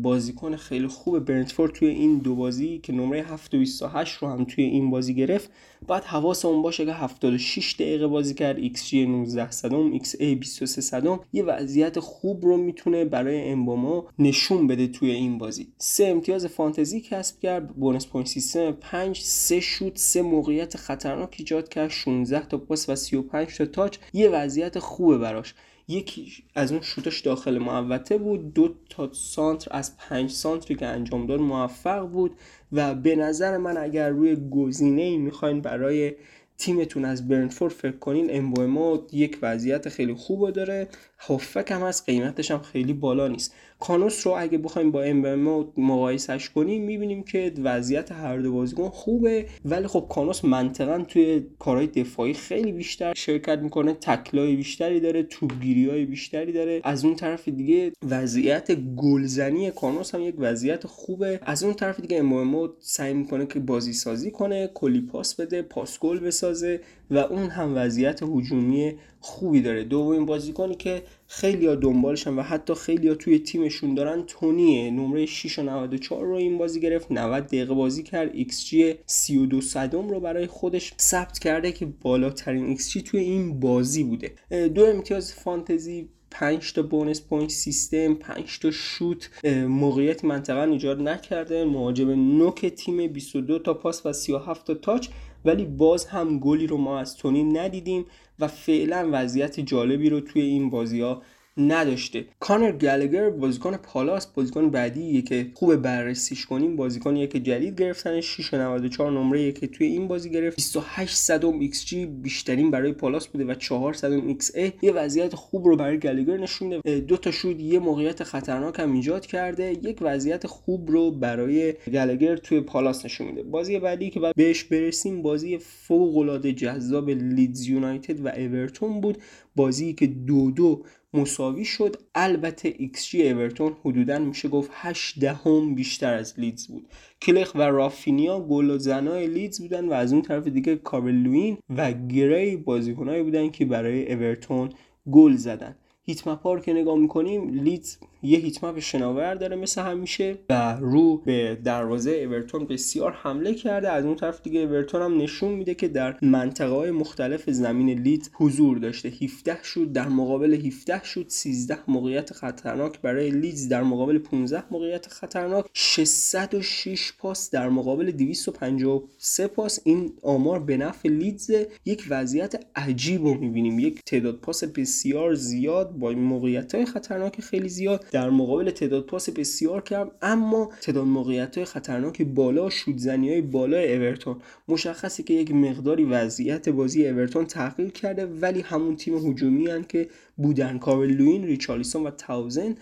بازیکن 0.02 0.56
خیلی 0.56 0.86
خوب 0.86 1.18
برنتفورد 1.18 1.72
توی 1.72 1.88
این 1.88 2.18
دو 2.18 2.34
بازی 2.34 2.78
که 2.78 2.92
نمره 2.92 3.22
728 3.22 4.16
رو 4.16 4.28
هم 4.28 4.44
توی 4.44 4.64
این 4.64 4.90
بازی 4.90 5.14
گرفت. 5.14 5.50
باید 5.86 6.04
حواسمون 6.04 6.62
باشه 6.62 6.84
که 6.84 6.92
76 6.92 7.74
دقیقه 7.74 8.06
بازی 8.06 8.34
کرد. 8.34 8.74
XG 8.74 8.94
19 8.94 9.50
صدم 9.50 9.98
XA 9.98 10.20
23 10.20 10.80
صدم. 10.80 11.20
یه 11.32 11.42
وضعیت 11.42 12.00
خوب 12.00 12.44
رو 12.44 12.56
می‌تونه 12.56 13.04
برای 13.04 13.48
امبومو 13.49 14.06
نشون 14.18 14.66
بده 14.66 14.86
توی 14.86 15.10
این 15.10 15.38
بازی. 15.38 15.68
سه 15.78 16.04
امتیاز 16.04 16.46
فانتزی 16.46 17.00
کسب 17.00 17.40
کرد. 17.40 17.68
bonus 17.68 18.06
point 18.06 18.28
system 18.28 18.73
5 18.72 19.20
سه 19.20 19.60
شوت 19.60 19.98
سه 19.98 20.22
موقعیت 20.22 20.76
خطرناک 20.76 21.36
ایجاد 21.38 21.68
کرد. 21.68 21.90
16 21.90 22.46
تا 22.46 22.58
پاس 22.58 22.88
و 22.88 22.96
35 22.96 23.56
تا 23.56 23.66
touch. 23.66 23.97
یه 24.12 24.28
وضعیت 24.28 24.78
خوبه 24.78 25.18
براش. 25.18 25.54
یکی 25.92 26.32
از 26.54 26.72
اون 26.72 26.80
شوتش 26.80 27.20
داخل 27.20 27.58
محوطه 27.58 28.18
بود. 28.18 28.54
دو 28.54 28.75
تا 28.90 29.12
سانتر 29.12 29.68
از 29.70 29.96
پنج 29.96 30.30
سانتری 30.30 30.75
که 30.75 30.87
انجام 30.87 31.26
داد 31.26 31.40
موفق 31.40 32.06
بود 32.06 32.37
و 32.72 32.94
به 32.94 33.16
نظر 33.16 33.56
من 33.56 33.76
اگر 33.76 34.08
روی 34.08 34.37
گزینه 34.50 35.02
ای 35.02 35.16
می‌خواین 35.16 35.61
برای 35.61 36.12
تیمتون 36.58 37.04
از 37.04 37.28
برنفورد 37.28 37.72
فکر 37.72 37.96
کنین 37.96 38.26
امبوما 38.30 39.06
یک 39.12 39.38
وضعیت 39.42 39.88
خیلی 39.88 40.14
خوب 40.14 40.50
داره. 40.50 40.88
هافک 41.26 41.71
هم 41.71 41.83
از 41.83 42.07
قیمتش 42.07 42.50
هم 42.50 42.59
خیلی 42.59 42.93
بالا 42.93 43.29
نیست. 43.29 43.55
کانوس 43.81 44.26
رو 44.26 44.35
اگه 44.38 44.59
بخوایم 44.59 44.91
با 44.91 45.02
امبوما 45.02 45.73
مقایسش 45.76 46.50
کنیم 46.50 46.83
می‌بینیم 46.85 47.23
که 47.23 47.52
وضعیت 47.62 48.12
هر 48.12 48.38
دو 48.38 48.52
بازیکن 48.52 48.88
خوبه. 48.88 49.47
ولی 49.64 49.87
خب 49.87 50.07
کانوس 50.11 50.45
منطقا 50.45 50.99
توی 50.99 51.47
کارهای 51.59 51.87
دفاعی 51.87 52.35
خیلی 52.35 52.73
بیشتر 52.73 53.14
شرکت 53.17 53.59
می‌کنه 53.59 53.93
تکلای 53.93 54.57
بیشتری 54.57 55.00
داره 55.00 55.23
توپگیری 55.23 55.88
های 55.88 56.05
بیشتری 56.05 56.52
داره. 56.52 56.81
از 56.85 57.05
اون 57.05 57.17
طرف 57.17 57.49
دیگه 57.49 57.93
وضعیت 58.09 58.73
گلزنی 58.97 59.71
کانوس 59.71 60.14
هم 60.14 60.21
یک 60.23 60.35
وضعیت 60.38 60.87
خوبه. 60.87 61.41
از 61.43 61.64
اون 61.64 61.75
طرف 61.75 62.00
دیگه 62.00 62.19
امبوما 62.19 62.69
سعی 62.81 63.14
می‌کنه 63.14 63.47
که 63.47 63.61
بازی 63.61 63.93
سازی 63.93 64.31
کنه 64.31 64.71
کلی 64.75 65.00
پاس 65.00 65.35
بده 65.35 65.62
پاس 65.62 65.99
گل 65.99 66.21
بسازه. 66.21 66.81
و 67.12 67.19
اون 67.19 67.50
هم 67.50 67.73
وضعیت 67.76 68.23
هجومی 68.23 68.95
خوبی 69.21 69.62
داره. 69.62 69.85
دومین 69.85 70.26
بازیکنی 70.26 70.75
که 70.75 71.02
خیلی 71.26 71.66
ها 71.66 71.75
دنبالشن 71.75 72.35
و 72.35 72.42
حتی 72.42 72.75
خیلی 72.75 73.09
ها 73.09 73.14
توی 73.14 73.38
تیمشون 73.38 73.95
دارن 73.95 74.23
تونیه. 74.26 74.90
نمره 74.90 75.26
6 75.26 75.59
و 75.59 75.62
94 75.62 76.26
رو 76.26 76.35
این 76.35 76.59
بازی 76.59 76.81
گرفت. 76.81 77.07
90 77.12 77.47
دقیقه 77.47 77.75
بازی 77.75 78.02
کرد. 78.02 78.33
XG 78.33 78.75
32 79.07 79.61
صدم 79.61 80.09
رو 80.09 80.21
برای 80.21 80.47
خودش 80.47 80.95
ثبت 81.00 81.38
کرده 81.38 81.73
که 81.73 81.87
بالاترین 81.87 82.76
XG 82.76 83.02
توی 83.02 83.21
این 83.21 83.61
بازی 83.61 84.04
بوده. 84.04 84.35
دو 84.69 84.85
امتیاز 84.85 85.35
فانتزی 85.35 86.09
5 86.31 86.73
تا 86.73 86.83
bonus 86.82 87.23
point 87.23 87.50
system 87.50 88.14
5 88.14 88.59
تا 88.59 88.71
شوت 88.71 89.31
موقعیت 89.69 90.25
منتها 90.25 90.62
ایجاد 90.62 91.00
نکرده. 91.00 91.64
مهاجم 91.64 92.11
نوک 92.38 92.66
تیم 92.66 93.07
22 93.07 93.59
تا 93.59 93.75
پاس 93.75 94.07
و 94.07 94.12
37 94.12 94.66
تا 94.66 94.75
touch. 94.75 95.09
ولی 95.44 95.64
باز 95.64 96.06
هم 96.06 96.38
گلی 96.38 96.66
رو 96.66 96.76
ما 96.76 96.99
از 96.99 97.16
تونی 97.16 97.44
ندیدیم 97.44 98.06
و 98.38 98.49
فعلا 98.49 99.08
وضعیت 99.12 99.61
جالبی 99.61 100.11
رو 100.11 100.20
توی 100.20 100.42
این 100.42 100.70
بازی 100.70 101.00
ها 101.00 101.22
نداشته. 101.56 102.25
کانر 102.40 102.73
گلگر 102.73 103.30
بازیکن 103.30 103.76
پالاس 103.76 104.26
بازیکن 104.26 104.71
بعدیه 104.71 105.23
که 105.23 105.50
خوب 105.54 105.76
بررسیش 105.76 106.47
کنیم 106.47 106.76
بازیکنیه 106.76 107.26
که 107.26 107.40
جدید 107.40 107.80
گرفتنش 107.80 108.26
694 108.26 109.12
نمره 109.12 109.52
که 109.52 109.66
توی 109.66 109.87
این 109.87 110.09
بازی 110.09 110.30
گرفت. 110.30 110.56
28 110.56 111.16
صدم 111.16 111.59
XG 111.59 112.06
بیشترین 112.06 112.71
برای 112.71 112.92
پالاس 112.92 113.28
بوده 113.28 113.44
و 113.44 113.54
4 113.54 113.92
صدم 113.92 114.26
XA 114.26 114.73
یه 114.82 114.92
وضعیت 114.92 115.35
خوب 115.35 115.66
رو 115.66 115.76
برای 115.76 115.99
گلگر 115.99 116.37
نشون 116.37 116.68
میده 116.68 117.00
دو 117.00 117.16
تا 117.16 117.30
شوت 117.30 117.61
یه 117.61 117.78
موقعیت 117.78 118.23
خطرناک 118.23 118.80
هم 118.80 118.92
ایجاد 118.92 119.26
کرده. 119.26 119.73
یک 119.82 119.99
وضعیت 120.00 120.47
خوب 120.47 120.90
رو 120.90 121.11
برای 121.11 121.75
گلگر 121.92 122.37
توی 122.37 122.61
پالاس 122.61 123.04
نشون 123.04 123.26
میده. 123.26 123.42
بازی 123.42 123.78
بعدی 123.78 124.11
که 124.11 124.21
بعد 124.21 124.35
بهش 124.37 124.64
برسیم 124.64 125.23
بازی 125.23 125.59
فوق 125.59 126.16
العاده 126.16 126.52
جذاب 126.52 127.11
لیدز 127.11 127.68
یونایتد 127.68 128.21
و 128.21 128.28
اورتون 128.28 129.00
بود. 129.00 129.18
بازی 129.56 129.92
که 129.92 130.06
دو 130.06 130.50
دو 130.50 130.82
مساوی 131.14 131.64
شد. 131.64 131.97
البته 132.14 132.75
XG 132.78 133.30
اورتون 133.30 133.76
حدودا 133.85 134.18
میشه 134.18 134.49
گفت 134.49 134.71
8 134.75 135.21
دهم 135.21 135.75
بیشتر 135.75 136.14
از 136.14 136.40
لیدز 136.40 136.66
بود. 136.66 136.88
کلیخ 137.23 137.54
و 137.54 137.62
رافینیا 137.62 138.40
گل 138.40 138.78
زنای 138.78 139.26
لیدز 139.26 139.61
بودن 139.61 139.88
و 139.88 139.92
از 139.92 140.12
اون 140.12 140.23
طرف 140.23 140.47
دیگه 140.47 140.76
کالورت 140.76 141.26
لوین 141.26 141.59
و 141.76 141.92
گری 141.92 142.56
بازیکنایی 142.56 143.23
بودن 143.23 143.50
که 143.50 143.64
برای 143.64 144.12
اورتون 144.12 144.71
گل 145.12 145.35
زدن. 145.37 145.76
heat 146.04 146.26
map 146.26 146.42
ها 146.42 146.54
رو 146.54 146.61
که 146.61 146.73
نگاه 146.73 146.99
می‌کنیم 146.99 147.54
لیدز 147.54 147.97
یه 148.23 148.38
heat 148.38 148.61
map 148.61 148.78
شناور 148.78 149.35
داره 149.35 149.56
مثل 149.56 149.82
همیشه 149.82 150.38
و 150.50 150.76
رو 150.80 151.16
به 151.16 151.59
دروازه 151.64 152.11
اورتون 152.11 152.66
بسیار 152.66 153.12
حمله 153.12 153.54
کرده. 153.54 153.90
از 153.90 154.04
اون 154.04 154.16
طرف 154.16 154.42
دیگه 154.42 154.61
اورتون 154.61 155.02
هم 155.02 155.18
نشون 155.18 155.52
میده 155.52 155.75
که 155.75 155.88
در 155.88 156.18
منطقه 156.23 156.75
های 156.75 156.90
مختلف 156.90 157.50
زمین 157.50 157.99
لیدز 157.99 158.28
حضور 158.35 158.78
داشته. 158.78 159.09
17 159.09 159.59
شوت 159.62 159.92
در 159.92 160.09
مقابل 160.09 160.54
17 160.54 161.04
شوت 161.04 161.26
13 161.28 161.78
موقعیت 161.88 162.32
خطرناک 162.32 163.00
برای 163.00 163.30
لیدز 163.30 163.68
در 163.68 163.82
مقابل 163.82 164.18
15 164.18 164.62
موقعیت 164.71 165.06
خطرناک. 165.06 165.64
606 165.73 167.12
پاس 167.18 167.50
در 167.50 167.68
مقابل 167.68 168.11
253 168.11 169.47
پاس. 169.47 169.80
این 169.85 170.12
آمار 170.23 170.61
به 170.61 170.76
نفع 170.76 171.09
لیدز 171.09 171.50
یک 171.85 172.06
وضعیت 172.11 172.66
عجیب 172.76 173.25
رو 173.25 173.35
می‌بینیم. 173.35 173.78
یک 173.78 174.00
تعداد 174.06 174.37
پاس 174.37 174.64
بسیار 174.64 175.35
زیاد 175.35 175.91
با 175.99 176.11
موقعیت 176.11 176.75
های 176.75 176.87
خطرناک 176.87 177.40
خیلی 177.40 177.68
زیاد 177.68 178.06
در 178.11 178.30
مقابل 178.30 178.70
تعداد 178.70 179.06
پاس 179.06 179.30
بسیار 179.30 179.82
کم 179.82 180.11
اما 180.22 180.70
تعداد 180.80 181.06
موقعیت 181.06 181.56
های 181.56 181.64
خطرناک 181.64 182.22
بالا 182.22 182.70
شودزنی 182.70 183.28
های 183.28 183.40
بالا 183.40 183.78
اورتون. 183.78 184.37
مشخصه 184.68 185.22
که 185.22 185.34
یک 185.34 185.50
مقداری 185.54 186.04
وضعیت 186.04 186.68
بازی 186.68 187.08
اورتون 187.08 187.46
تغییر 187.46 187.90
کرده 187.90 188.26
ولی 188.26 188.61
همون 188.61 188.96
تیم 188.96 189.26
هجومی 189.26 189.84
که 189.88 190.08
بودن. 190.37 190.78
کارلوین 190.78 191.44
ریچارلیسون 191.44 192.02
و 192.02 192.11
تاوزن 192.11 192.75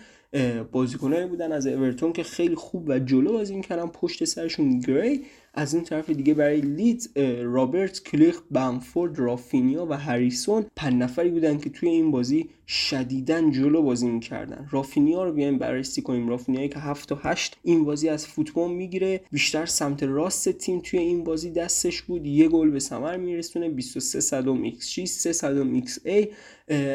بازیکنایی 0.71 1.27
بودن 1.27 1.51
از 1.51 1.67
اورتون 1.67 2.13
که 2.13 2.23
خیلی 2.23 2.55
خوب 2.55 2.89
و 2.89 2.99
جلو 2.99 3.31
بازی 3.31 3.55
می‌کردن. 3.55 3.87
پشت 3.87 4.25
سرشون 4.25 4.79
گری 4.79 5.21
از 5.53 5.73
این 5.73 5.83
طرف 5.83 6.09
دیگه 6.09 6.33
برای 6.33 6.61
لیدز 6.61 7.17
رابرت 7.43 8.03
کلیخ 8.03 8.41
بامفورد 8.51 9.19
رافینیا 9.19 9.85
و 9.85 9.93
هریسون 9.93 10.65
پنج 10.75 10.93
نفری 10.93 11.29
بودن 11.29 11.57
که 11.57 11.69
توی 11.69 11.89
این 11.89 12.11
بازی 12.11 12.49
شدیدا 12.71 13.51
جلو 13.51 13.81
بازی 13.81 14.07
می‌کردن. 14.07 14.67
رافینیا 14.71 15.23
رو 15.23 15.31
بیایم 15.31 15.57
بررسی 15.57 16.01
کنیم. 16.01 16.29
رافینیایی 16.29 16.69
که 16.69 16.79
7 16.79 17.11
و 17.11 17.15
8 17.21 17.57
این 17.63 17.85
بازی 17.85 18.09
از 18.09 18.27
فوتبال 18.27 18.71
می‌گیره. 18.71 19.21
بیشتر 19.31 19.65
سمت 19.65 20.03
راست 20.03 20.49
تیم 20.49 20.79
توی 20.79 20.99
این 20.99 21.23
بازی 21.23 21.51
دستش 21.51 22.01
بود. 22.01 22.25
یه 22.25 22.47
گل 22.47 22.69
به 22.69 22.79
ثمر 22.79 23.17
میرسونه. 23.17 23.69
23 23.69 24.19
صدم 24.19 24.61
XG 24.61 25.07
3 25.07 25.33
صدم 25.33 25.73
XA. 25.73 26.27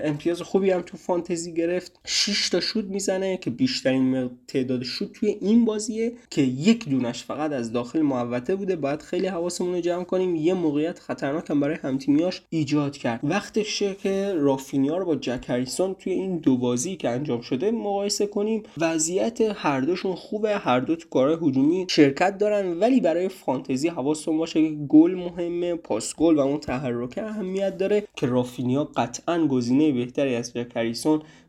امتیاز 0.05 0.43
خوبی 0.43 0.71
هم 0.71 0.83
تو 0.83 0.97
فانتزی 0.97 1.55
گرفت. 1.55 2.01
6 2.05 2.49
تا 2.49 2.61
شوت 2.61 2.85
می‌زنه 2.85 3.37
که 3.37 3.51
بیشترین 3.51 4.31
تعداد 4.49 4.83
شوت 4.83 5.13
توی 5.13 5.29
این 5.29 5.65
بازیه 5.65 6.13
که 6.31 6.43
یک 6.43 6.89
دونش 6.89 7.25
فقط 7.25 7.53
از 7.53 7.73
داخل 7.73 8.03
محوطه 8.03 8.57
بوده. 8.57 8.77
باید 8.77 9.03
خیلی 9.03 9.27
حواسمون 9.27 9.75
رو 9.75 9.81
جمع 9.81 10.05
کنیم. 10.05 10.37
یه 10.37 10.55
موقعیت 10.55 10.99
خطرناک 10.99 11.51
هم 11.51 11.61
برای 11.61 11.77
همتیمیاش 11.83 12.43
ایجاد 12.51 12.97
کرد. 12.97 13.21
وقتشه 13.23 13.95
که 13.95 14.35
رافینیا 14.37 14.97
رو 14.97 15.05
با 15.05 15.17
جک 15.17 15.51
هریسون 15.67 15.95
توی 15.95 16.13
این 16.13 16.39
دو 16.39 16.57
بازی 16.57 16.97
که 16.97 17.09
انجام 17.09 17.41
شده 17.41 17.71
مقایسه 17.71 18.27
کنیم 18.27 18.63
وضعیت 18.79 19.41
هر 19.41 19.81
دوشون 19.81 20.15
خوبه 20.15 20.59
هر 20.59 20.81
دو 20.81 20.97
تو 20.97 21.09
کارهای 21.09 21.49
هجومی 21.49 21.87
شرکت 21.91 22.39
دارن 22.39 22.79
ولی 22.79 23.01
برای 23.01 23.29
فانتزی 23.29 23.89
حواستون 23.89 24.39
باشه 24.39 24.63
که 24.63 24.77
گل 24.89 25.15
مهمه 25.15 25.75
پاس 25.75 26.17
گل 26.17 26.37
و 26.37 26.41
اون 26.41 26.59
تحرک 26.59 27.19
اهمیت 27.19 27.79
داره 27.79 28.05
که 28.17 28.27
رافینیا 28.27 28.85
قطعا 28.85 29.47
گزینه 29.47 29.93
بهتری 29.93 30.35
از 30.35 30.53
جک 30.53 30.77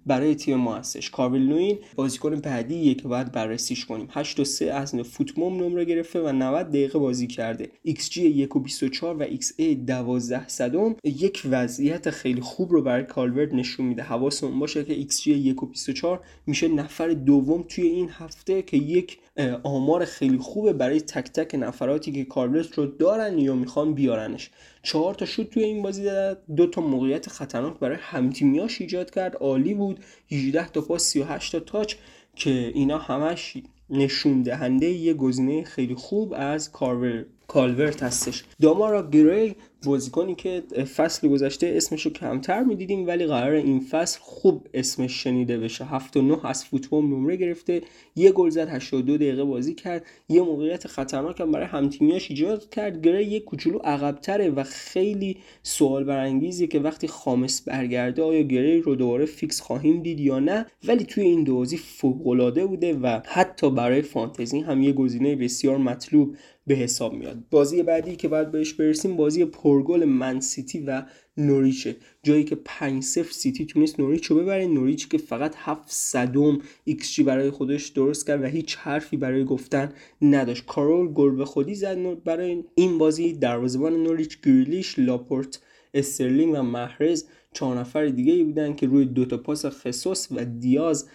برای 0.07 0.35
تیم 0.35 0.57
ما 0.57 0.75
هستش. 0.75 1.09
کارول 1.09 1.41
نوین 1.41 1.77
بازیکن 1.95 2.35
بعدیه 2.35 2.93
که 2.93 3.07
باید 3.07 3.31
بررسیش 3.31 3.85
کنیم. 3.85 4.07
8 4.11 4.39
و 4.39 4.45
3 4.45 4.65
از 4.65 4.95
فوتموم 4.95 5.63
نمره 5.63 5.85
گرفته 5.85 6.21
و 6.21 6.31
90 6.31 6.69
دقیقه 6.69 6.99
بازی 6.99 7.27
کرده. 7.27 7.69
XG 7.87 8.17
1 8.17 8.55
و 8.55 8.59
24 8.59 9.15
و 9.15 9.25
XA 9.25 9.61
12 9.87 10.47
صدم. 10.47 10.95
یک 11.03 11.41
وضعیت 11.49 12.09
خیلی 12.09 12.41
خوب 12.41 12.71
رو 12.71 12.81
برای 12.81 13.03
کالورد 13.03 13.55
نشون 13.55 13.85
میده. 13.85 14.03
حواسمون 14.03 14.59
باشه 14.59 14.83
که 14.83 15.07
XG 15.09 15.27
1 15.27 15.63
و 15.63 15.65
24 15.65 16.19
میشه 16.47 16.67
نفر 16.67 17.07
دوم 17.07 17.65
توی 17.67 17.87
این 17.87 18.09
هفته 18.11 18.61
که 18.61 18.77
یک 18.77 19.17
آمار 19.63 20.05
خیلی 20.05 20.37
خوبه 20.37 20.73
برای 20.73 21.01
تک 21.01 21.31
تک 21.31 21.55
نفراتی 21.55 22.11
که 22.11 22.25
کارلس 22.25 22.79
رو 22.79 22.85
دارن 22.85 23.39
یا 23.39 23.55
می‌خوان 23.55 23.93
بیارنش. 23.93 24.49
چهار 24.87 25.13
تا 25.13 25.25
شوت 25.25 25.49
توی 25.49 25.63
این 25.63 25.81
بازی 25.83 26.03
داد 26.03 26.43
دو 26.55 26.67
تا 26.67 26.81
موقعیت 26.81 27.29
خطرناک 27.29 27.79
برای 27.79 27.97
همتیمیاش 28.01 28.81
ایجاد 28.81 29.11
کرد. 29.11 29.35
عالی 29.35 29.73
بود. 29.73 29.99
18 30.31 30.69
تا 30.69 30.81
پاس 30.81 31.03
38 31.03 31.51
تا 31.51 31.59
تاچ 31.59 31.95
که 32.35 32.49
اینا 32.49 32.97
همش 32.97 33.57
نشون 33.89 34.41
دهنده 34.41 34.85
یه 34.85 35.13
گزینه 35.13 35.63
خیلی 35.63 35.95
خوب 35.95 36.33
از 36.37 36.71
کارور 36.71 37.25
کالورت 37.47 38.03
هستش. 38.03 38.43
دامارا 38.61 39.09
گری 39.09 39.55
بازیکنی 39.85 40.35
که 40.35 40.63
فصل 40.95 41.27
گذشته 41.27 41.73
اسمش 41.75 42.05
رو 42.05 42.11
کمتر 42.11 42.63
می‌دیدیم 42.63 43.07
ولی 43.07 43.25
قرار 43.25 43.51
این 43.51 43.79
فصل 43.79 44.19
خوب 44.21 44.67
اسمش 44.73 45.23
شنیده 45.23 45.57
بشه. 45.57 45.85
7 45.85 46.17
و 46.17 46.21
9 46.21 46.45
از 46.45 46.65
فوتبال 46.65 47.03
نمره 47.03 47.35
گرفته 47.35 47.81
یه 48.15 48.31
گل 48.31 48.49
زد 48.49 48.69
82 48.69 49.17
دقیقه 49.17 49.43
بازی 49.43 49.73
کرد 49.73 50.05
یه 50.29 50.41
موقعیت 50.41 50.87
خطرناک 50.87 51.41
هم 51.41 51.51
برای 51.51 51.65
همتیمیاش 51.65 52.31
ایجاد 52.31 52.69
کرد. 52.69 53.01
گری 53.01 53.25
یه 53.25 53.39
کوچولو 53.39 53.77
عقبتره 53.77 54.49
و 54.49 54.63
خیلی 54.63 55.37
سوال 55.63 56.03
برانگیزه 56.03 56.67
که 56.67 56.79
وقتی 56.79 57.07
خامس 57.07 57.61
برگرده 57.61 58.23
آیا 58.23 58.41
گری 58.41 58.79
رو 58.79 58.95
دوباره 58.95 59.25
فیکس 59.25 59.61
خواهیم 59.61 60.01
دید 60.01 60.19
یا 60.19 60.39
نه؟ 60.39 60.65
ولی 60.87 61.03
توی 61.03 61.23
این 61.23 61.43
دو 61.43 61.55
بازی 61.55 61.77
فوق 61.77 62.57
بوده 62.67 62.93
و 62.93 63.19
حتی 63.25 63.69
برای 63.69 64.01
فانتزی 64.01 64.59
هم 64.59 64.81
یه 64.81 64.93
گزینه 64.93 65.35
بسیار 65.35 65.77
مطلوب 65.77 66.35
به 66.67 66.75
حساب 66.75 67.13
میاد. 67.13 67.37
بازی 67.49 67.83
بعدی 67.83 68.15
که 68.15 68.27
باید 68.27 68.51
بهش 68.51 68.73
برسیم 68.73 69.15
بازی 69.15 69.45
پرگل 69.45 70.05
من 70.05 70.39
سیتی 70.39 70.79
و 70.79 71.03
نوریچه. 71.37 71.95
جایی 72.23 72.43
که 72.43 72.55
5 72.65 73.03
0 73.03 73.31
سیتی 73.31 73.65
تونست 73.65 73.99
نوریچ 73.99 74.25
رو 74.25 74.35
ببره. 74.35 74.67
نوریچ 74.67 75.07
که 75.07 75.17
فقط 75.17 75.55
7 75.57 75.83
صدم 75.87 76.59
XG 76.83 77.19
برای 77.19 77.49
خودش 77.49 77.87
درست 77.87 78.27
کرد 78.27 78.43
و 78.43 78.45
هیچ 78.45 78.75
حرفی 78.75 79.17
برای 79.17 79.45
گفتن 79.45 79.93
نداشت. 80.21 80.65
کرول 80.65 81.13
گل 81.13 81.35
به 81.35 81.45
خودی 81.45 81.75
زد 81.75 82.23
برای 82.23 82.63
این 82.75 82.97
بازی. 82.97 83.33
دروازه‌بان 83.33 84.03
نوریچ 84.03 84.41
گریلیش 84.41 84.99
لاپورت 84.99 85.59
استرلینگ 85.93 86.53
و 86.53 86.61
محرز 86.61 87.25
چهار 87.53 87.79
نفر 87.79 88.05
دیگه 88.05 88.33
ای 88.33 88.43
بودن 88.43 88.75
که 88.75 88.87
روی 88.87 89.05
دوتا 89.05 89.37
پاس 89.37 89.65
ژسوس 89.65 90.27
و 90.31 90.45
دیاز 90.45 91.09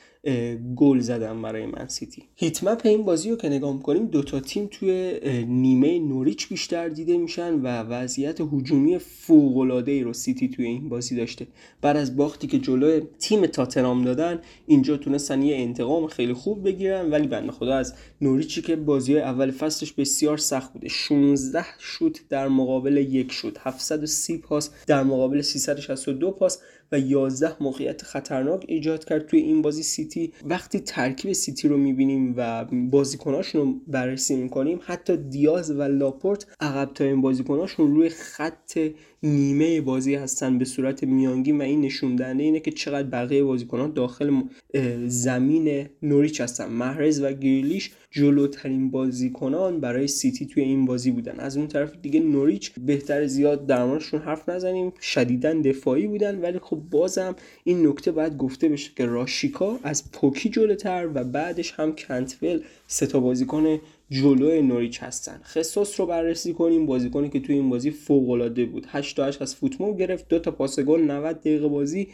گل 0.77 1.01
زدن 1.01 1.43
برای 1.43 1.67
من 1.67 1.89
سیتی. 1.89 2.23
heat 2.37 2.62
map 2.62 2.81
این 2.85 3.05
بازی 3.05 3.31
رو 3.31 3.37
که 3.37 3.49
نگاه 3.49 3.83
کنیم 3.83 4.07
دوتا 4.07 4.41
تیم 4.41 4.69
توی 4.71 5.21
نیمه 5.45 5.99
نوریچ 5.99 6.49
بیشتر 6.49 6.89
دیده 6.89 7.17
میشن 7.17 7.55
و 7.55 7.67
وضعیت 7.67 8.41
هجومی 8.41 8.99
فوق 8.99 9.57
رو 10.03 10.13
سیتی 10.13 10.49
توی 10.49 10.67
این 10.67 10.89
بازی 10.89 11.17
داشته. 11.17 11.47
بعد 11.81 11.97
از 11.97 12.17
باختی 12.17 12.47
که 12.47 12.59
جلو 12.59 13.01
تیم 13.19 13.47
تاتنام 13.47 14.05
دادن 14.05 14.41
اینجا 14.67 14.97
تونستن 14.97 15.43
یه 15.43 15.57
انتقام 15.57 16.07
خیلی 16.07 16.33
خوب 16.33 16.65
بگیرن 16.65 17.11
ولی 17.11 17.27
بنده 17.27 17.53
خدا 17.53 17.75
از 17.75 17.95
نوریچی 18.21 18.63
که 18.63 18.77
بازی 18.77 19.19
اول 19.19 19.51
فصلش 19.51 19.93
بسیار 19.93 20.37
سخت 20.37 20.73
بوده. 20.73 20.89
16 20.89 21.65
شوت 21.79 22.21
در 22.29 22.49
مقابل 22.49 22.97
یک 22.97 23.33
شوت 23.33 23.57
730 23.61 24.39
پاس 24.39 24.71
در 24.87 25.03
مقابل 25.03 25.41
362 25.41 26.31
پاس 26.31 26.59
و 26.93 26.99
11 26.99 27.57
موقعیت 27.61 28.03
خطرناک 28.03 28.65
ایجاد 28.69 29.05
کرد 29.05 29.27
توی 29.27 29.41
این 29.41 29.63
بازی 29.63 29.83
سیتی. 29.83 30.33
وقتی 30.45 30.81
ترکیب 30.81 31.33
سیتی 31.33 31.69
رو 31.69 31.77
می‌بینیم 31.77 32.35
و 32.37 32.65
بازیکناشون 32.65 33.61
رو 33.61 33.75
بررسی 33.87 34.37
می‌کنیم 34.37 34.81
حتی 34.83 35.17
دیاز 35.17 35.71
و 35.71 35.83
لاپورت 35.83 36.47
عقب 36.61 36.93
تا 36.95 37.05
این 37.05 37.21
بازیکناشون 37.21 37.95
روی 37.95 38.09
خط 38.09 38.79
نیمه 39.23 39.81
بازی 39.81 40.15
هستن 40.15 40.59
به 40.59 40.65
صورت 40.65 41.05
میانگین 41.05 41.59
و 41.59 41.63
این 41.63 41.81
نشون 41.81 42.17
دهنده 42.17 42.43
اینه 42.43 42.61
که 42.61 42.71
چقدر 42.71 43.09
بقیه 43.09 43.45
بازیکنان 43.45 43.93
داخل 43.93 44.43
زمین 45.07 45.87
نوریچ 46.03 46.41
هستن. 46.41 46.67
محرز 46.67 47.21
و 47.21 47.33
گریلیش 47.33 47.91
جلوترین 48.11 48.91
بازیکنان 48.91 49.81
برای 49.81 50.09
سیتی 50.09 50.47
توی 50.47 50.63
این 50.63 50.85
بازی 50.85 51.11
بودن. 51.11 51.41
از 51.41 51.57
اون 51.57 51.69
طرف 51.69 51.93
دیگه 52.03 52.21
نوریچ 52.21 52.73
بهتر 52.73 53.27
زیاد 53.27 53.67
درمانشون 53.67 54.21
حرف 54.21 54.49
نزنیم. 54.49 54.93
شدیدا 55.01 55.53
دفاعی 55.53 56.07
بودن 56.07 56.41
ولی 56.41 56.59
خب 56.59 56.77
بازم 56.91 57.37
این 57.65 57.87
نکته 57.87 58.13
باید 58.13 58.37
گفته 58.37 58.69
بشه 58.69 58.91
که 58.97 59.07
راشیکا 59.07 59.79
از 59.83 60.13
پوکی 60.13 60.49
جلوتر 60.49 61.09
و 61.15 61.25
بعدش 61.25 61.73
هم 61.73 61.95
کنتول 61.97 62.61
سه 62.87 63.07
تا 63.07 63.21
بازیکن 63.21 63.79
جلوی 64.13 64.63
نوریچ 64.63 65.03
هستن. 65.03 65.41
خصوص 65.45 66.01
رو 66.01 66.07
بررسی 66.07 66.53
کنیم 66.53 66.87
بازیکنی 66.87 67.29
که 67.29 67.41
توی 67.41 67.55
این 67.55 67.71
بازی 67.71 67.91
فوق 67.91 68.31
العاده 68.31 68.65
بود. 68.65 68.87
8 68.89 69.17
تا 69.17 69.25
8 69.25 69.43
از 69.43 69.55
فوتمو 69.55 69.97
گرفت 69.97 70.29
دو 70.29 70.39
تا 70.39 70.51
پاس 70.51 70.81
گل 70.81 71.01
90 71.01 71.41
دقیقه 71.41 71.69
بازی 71.69 72.09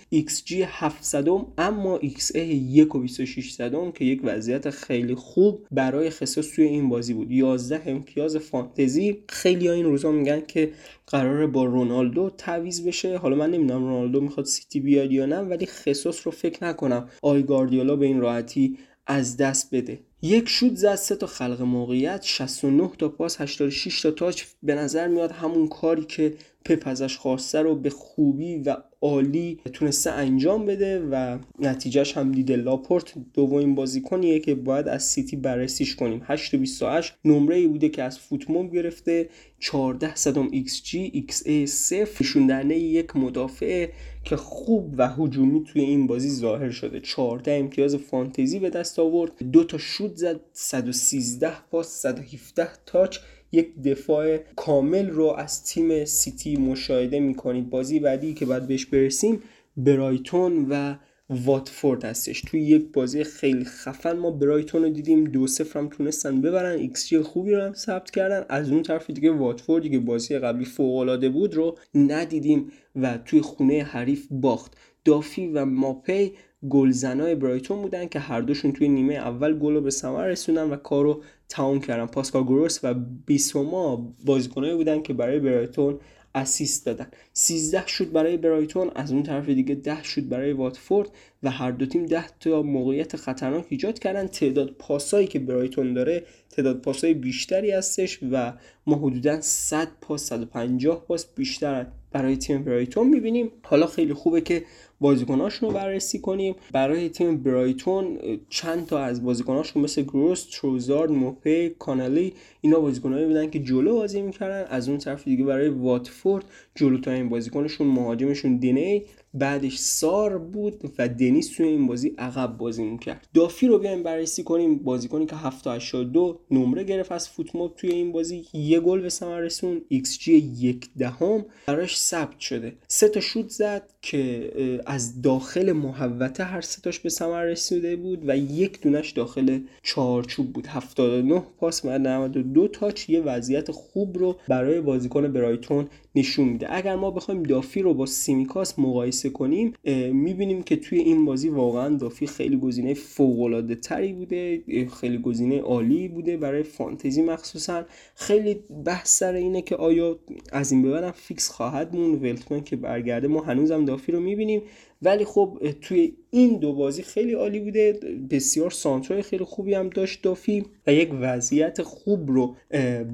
G 0.44 0.62
7 0.62 0.79
صدم 0.79 1.28
اما 1.58 1.98
xA 1.98 2.86
1.26 2.90 3.92
که 3.94 4.04
یک 4.04 4.20
وضعیت 4.24 4.70
خیلی 4.70 5.14
خوب 5.14 5.66
برای 5.70 6.10
خسوس 6.10 6.54
توی 6.54 6.64
این 6.64 6.88
بازی 6.88 7.14
بود. 7.14 7.30
11 7.30 7.82
امتیاز 7.86 8.36
فانتزی. 8.36 9.24
خیلی 9.28 9.68
ها 9.68 9.74
این 9.74 9.84
روزا 9.84 10.12
میگن 10.12 10.40
که 10.40 10.72
قراره 11.06 11.46
با 11.46 11.64
رونالدو 11.64 12.30
تعویض 12.30 12.86
بشه. 12.86 13.16
حالا 13.16 13.36
من 13.36 13.50
نمی‌دونم 13.50 13.84
رونالدو 13.86 14.20
می‌خواد 14.20 14.46
سیتی 14.46 14.80
بیاد 14.80 15.12
یا 15.12 15.26
نه 15.26 15.38
ولی 15.38 15.66
خسوس 15.66 16.26
رو 16.26 16.32
فکر 16.32 16.64
نکنم 16.64 17.08
آقای 17.22 17.42
گاردیولا 17.42 17.96
به 17.96 18.06
این 18.06 18.20
راحتی 18.20 18.78
از 19.06 19.36
دست 19.36 19.74
بده. 19.74 20.07
یک 20.22 20.48
شوت 20.48 20.74
زد 20.74 20.94
سه 20.94 21.16
تا 21.16 21.26
خلق 21.26 21.62
موقعیت 21.62 22.22
69 22.24 22.90
تا 22.98 23.08
پاس 23.08 23.40
86 23.40 24.02
تا 24.02 24.10
touch. 24.10 24.42
به 24.62 24.74
نظر 24.74 25.08
میاد 25.08 25.30
همون 25.30 25.68
کاری 25.68 26.04
که 26.04 26.34
پپ 26.64 26.82
ازش 26.88 27.16
خواسته 27.16 27.62
رو 27.62 27.74
به 27.74 27.90
خوبی 27.90 28.56
و 28.56 28.76
عالی 29.00 29.60
تونسته 29.72 30.10
انجام 30.10 30.66
بده 30.66 31.00
و 31.00 31.38
نتیجهش 31.58 32.16
هم 32.16 32.32
دیده. 32.32 32.56
لاپورت 32.56 33.14
دومین 33.34 33.74
بازیکنیه 33.74 34.38
که 34.38 34.54
باید 34.54 34.88
از 34.88 35.04
سیتی 35.04 35.36
بررسیش 35.36 35.96
کنیم. 35.96 36.22
8 36.24 36.54
28 36.54 37.14
نمره 37.24 37.56
ای 37.56 37.66
بوده 37.66 37.88
که 37.88 38.02
از 38.02 38.18
فوتموب 38.18 38.72
گرفته. 38.72 39.28
14 39.60 40.14
صدم 40.14 40.48
xG 40.50 41.10
xA 41.14 41.66
صفر. 41.66 42.24
نشون 42.24 42.70
یک 42.70 43.16
مدافع 43.16 43.88
که 44.24 44.36
خوب 44.36 44.94
و 44.98 45.08
هجومی 45.08 45.64
توی 45.64 45.82
این 45.82 46.06
بازی 46.06 46.30
ظاهر 46.30 46.70
شده. 46.70 47.00
14 47.00 47.52
امتیاز 47.52 47.94
فانتزی 47.94 48.58
به 48.58 48.70
دست 48.70 48.98
آورد. 48.98 49.42
دو 49.52 49.64
تا 49.64 49.78
شوت 49.78 50.07
زد. 50.16 50.40
113 50.52 51.52
پاس 51.70 52.02
117 52.02 52.68
touch 52.86 53.18
یک 53.52 53.82
دفاع 53.82 54.36
کامل 54.36 55.10
رو 55.10 55.26
از 55.26 55.64
تیم 55.64 56.04
سیتی 56.04 56.56
مشاهده 56.56 57.20
می‌کنید. 57.20 57.70
بازی 57.70 58.00
بعدی 58.00 58.34
که 58.34 58.46
باید 58.46 58.66
بهش 58.66 58.86
برسیم 58.86 59.42
برایتون 59.76 60.66
و 60.70 60.94
واتفورد 61.30 62.04
هستش. 62.04 62.40
توی 62.40 62.60
یک 62.60 62.92
بازی 62.92 63.24
خیلی 63.24 63.64
خفن 63.64 64.16
ما 64.16 64.30
برایتون 64.30 64.82
رو 64.82 64.88
دیدیم. 64.88 65.24
دو 65.24 65.46
صفر 65.46 65.78
هم 65.78 65.88
تونستن 65.88 66.40
ببرن. 66.40 66.78
X 66.78 67.14
خوبی 67.14 67.54
رو 67.54 67.62
هم 67.62 67.74
ثبت 67.74 68.10
کردن. 68.10 68.44
از 68.48 68.70
اون 68.70 68.82
طرف 68.82 69.10
دیگه 69.10 69.30
واتفورد 69.30 69.90
که 69.90 69.98
بازی 69.98 70.38
قبلی 70.38 70.64
فوق 70.64 71.28
بود 71.28 71.54
رو 71.54 71.78
ندیدیم 71.94 72.72
و 72.96 73.18
توی 73.18 73.40
خونه 73.40 73.82
حریف 73.82 74.26
باخت. 74.30 74.72
دافی 75.04 75.48
و 75.48 75.64
موپی 75.64 76.32
گلزنای 76.70 77.34
برایتون 77.34 77.82
بودن 77.82 78.06
که 78.06 78.18
هر 78.18 78.40
دوشون 78.40 78.72
توی 78.72 78.88
نیمه 78.88 79.14
اول 79.14 79.58
گل 79.58 79.74
رو 79.74 79.80
به 79.80 79.90
ثمر 79.90 80.26
رسوندن 80.26 80.70
و 80.70 80.76
کارو 80.76 81.22
تمام 81.48 81.80
کردن. 81.80 82.06
پاسکال 82.06 82.42
گروس 82.42 82.80
و 82.82 82.94
بیسوما 83.26 84.14
بازیکنایی 84.24 84.74
بودن 84.74 85.02
که 85.02 85.12
برای 85.12 85.38
برایتون 85.38 86.00
اسیست 86.34 86.86
دادن. 86.86 87.06
13 87.32 87.86
شد 87.86 88.12
برای 88.12 88.36
برایتون 88.36 88.90
از 88.94 89.12
اون 89.12 89.22
طرف 89.22 89.48
دیگه 89.48 89.74
10 89.74 90.02
شد 90.02 90.28
برای 90.28 90.52
واتفورد 90.52 91.08
و 91.42 91.50
هر 91.50 91.70
دو 91.70 91.86
تیم 91.86 92.06
10 92.06 92.24
تا 92.40 92.62
موقعیت 92.62 93.16
خطرناک 93.16 93.66
ایجاد 93.68 93.98
کردن. 93.98 94.26
تعداد 94.26 94.70
پاسایی 94.70 95.26
که 95.26 95.38
برایتون 95.38 95.94
داره 95.94 96.24
تعداد 96.50 96.80
پاسای 96.80 97.14
بیشتری 97.14 97.70
هستش 97.70 98.18
و 98.32 98.52
ما 98.86 98.96
حدودا 98.96 99.40
100 99.40 99.88
پاس 100.00 100.28
150 100.28 101.04
پاس 101.04 101.26
بیشتر 101.34 101.86
برای 102.12 102.36
تیم 102.36 102.64
برایتون 102.64 103.08
می‌بینیم. 103.08 103.50
حالا 103.62 103.86
خیلی 103.86 104.14
خوبه 104.14 104.40
که 104.40 104.64
بازیکناشون 105.00 105.68
رو 105.68 105.74
بررسی 105.74 106.18
کنیم. 106.18 106.54
برای 106.72 107.08
تیم 107.08 107.42
برایتون 107.42 108.18
چند 108.48 108.86
تا 108.86 108.98
از 108.98 109.24
بازیکناشون 109.24 109.82
مثل 109.82 110.02
گروس، 110.02 110.46
تروسارد، 110.52 111.10
موپی، 111.10 111.68
کانلی 111.68 112.32
اینا 112.60 112.80
بازیکنایی 112.80 113.26
بودن 113.26 113.50
که 113.50 113.58
جلو 113.58 113.94
بازی 113.94 114.22
می‌کردن. 114.22 114.64
از 114.70 114.88
اون 114.88 114.98
طرف 114.98 115.24
دیگه 115.24 115.44
برای 115.44 115.68
واتفورد 115.68 116.44
جلوترین 116.74 117.28
بازیکنشون 117.28 117.86
مهاجمشون 117.86 118.56
دینی. 118.56 119.04
بعدش 119.34 119.78
سار 119.78 120.38
بود 120.38 120.92
و 120.98 121.08
دنیس 121.08 121.56
توی 121.56 121.66
این 121.66 121.86
بازی 121.86 122.14
عقب 122.18 122.56
بازی 122.56 122.84
می‌کرد 122.84 123.28
دافی 123.34 123.66
رو 123.66 123.78
بیایم 123.78 124.02
بررسی 124.02 124.42
کنیم. 124.42 124.78
بازیکنی 124.78 125.26
که 125.26 125.36
782 125.36 126.40
نمره 126.50 126.84
گرفت 126.84 127.12
از 127.12 127.28
فوتموب 127.28 127.74
توی 127.76 127.90
این 127.90 128.12
بازی. 128.12 128.44
یه 128.52 128.80
گل 128.80 129.00
به 129.00 129.08
ثمر 129.08 129.40
رسون. 129.40 129.82
ایکس 129.88 130.18
جی 130.18 130.32
یک 130.58 130.88
دهم. 130.98 131.44
براش 131.66 131.98
ثبت 131.98 132.40
شده. 132.40 132.76
سه 132.88 133.08
تا 133.08 133.20
شوت 133.20 133.48
زد 133.48 133.92
که 134.02 134.52
از 134.86 135.22
داخل 135.22 135.72
محوطه 135.72 136.44
هر 136.44 136.60
سه 136.60 136.80
تاش 136.82 136.98
به 136.98 137.08
ثمر 137.08 137.44
رسیده 137.44 137.96
بود 137.96 138.28
و 138.28 138.36
یک 138.36 138.80
دونش 138.80 139.10
داخل 139.10 139.60
چارچوب 139.82 140.52
بود. 140.52 140.66
79 140.66 141.42
پاس 141.58 141.84
و 141.84 141.98
92 141.98 142.68
تاچ. 142.68 143.08
یه 143.08 143.20
وضعیت 143.20 143.70
خوب 143.70 144.18
رو 144.18 144.36
برای 144.48 144.80
بازیکن 144.80 145.32
برایتون 145.32 145.88
نشون 146.18 146.48
میده. 146.48 146.74
اگر 146.76 146.96
ما 146.96 147.10
بخوایم 147.10 147.42
دافی 147.42 147.82
رو 147.82 147.94
با 147.94 148.06
سیمیکاس 148.06 148.78
مقایسه 148.78 149.30
کنیم 149.30 149.74
می‌بینیم 150.12 150.62
که 150.62 150.76
توی 150.76 150.98
این 150.98 151.24
بازی 151.24 151.48
واقعا 151.48 151.96
دافی 151.96 152.26
خیلی 152.26 152.56
گزینه 152.56 152.94
فوق 152.94 153.40
العاده 153.40 153.74
تری 153.74 154.12
بوده 154.12 154.62
خیلی 155.00 155.18
گزینه 155.18 155.60
عالی 155.60 156.08
بوده 156.08 156.36
برای 156.36 156.62
فانتزی 156.62 157.22
مخصوصا. 157.22 157.84
خیلی 158.14 158.54
بحث 158.84 159.18
سر 159.18 159.32
اینه 159.32 159.62
که 159.62 159.76
آیا 159.76 160.18
از 160.52 160.72
این 160.72 160.82
به 160.82 161.10
فیکس 161.10 161.48
خواهد 161.48 161.96
موند 161.96 162.14
ولتمن 162.14 162.64
که 162.64 162.76
برگرده. 162.76 163.28
ما 163.28 163.40
هنوزم 163.40 163.84
دافی 163.84 164.12
رو 164.12 164.20
می‌بینیم. 164.20 164.62
ولی 165.02 165.24
خب 165.24 165.58
توی 165.80 166.12
این 166.30 166.58
دو 166.58 166.72
بازی 166.72 167.02
خیلی 167.02 167.32
عالی 167.32 167.60
بوده. 167.60 168.00
بسیار 168.30 168.70
سانترای 168.70 169.22
خیلی 169.22 169.44
خوبی 169.44 169.74
هم 169.74 169.88
داشت 169.88 170.22
دافی 170.22 170.64
و 170.86 170.92
یک 170.92 171.10
وضعیت 171.20 171.82
خوب 171.82 172.30
رو 172.30 172.56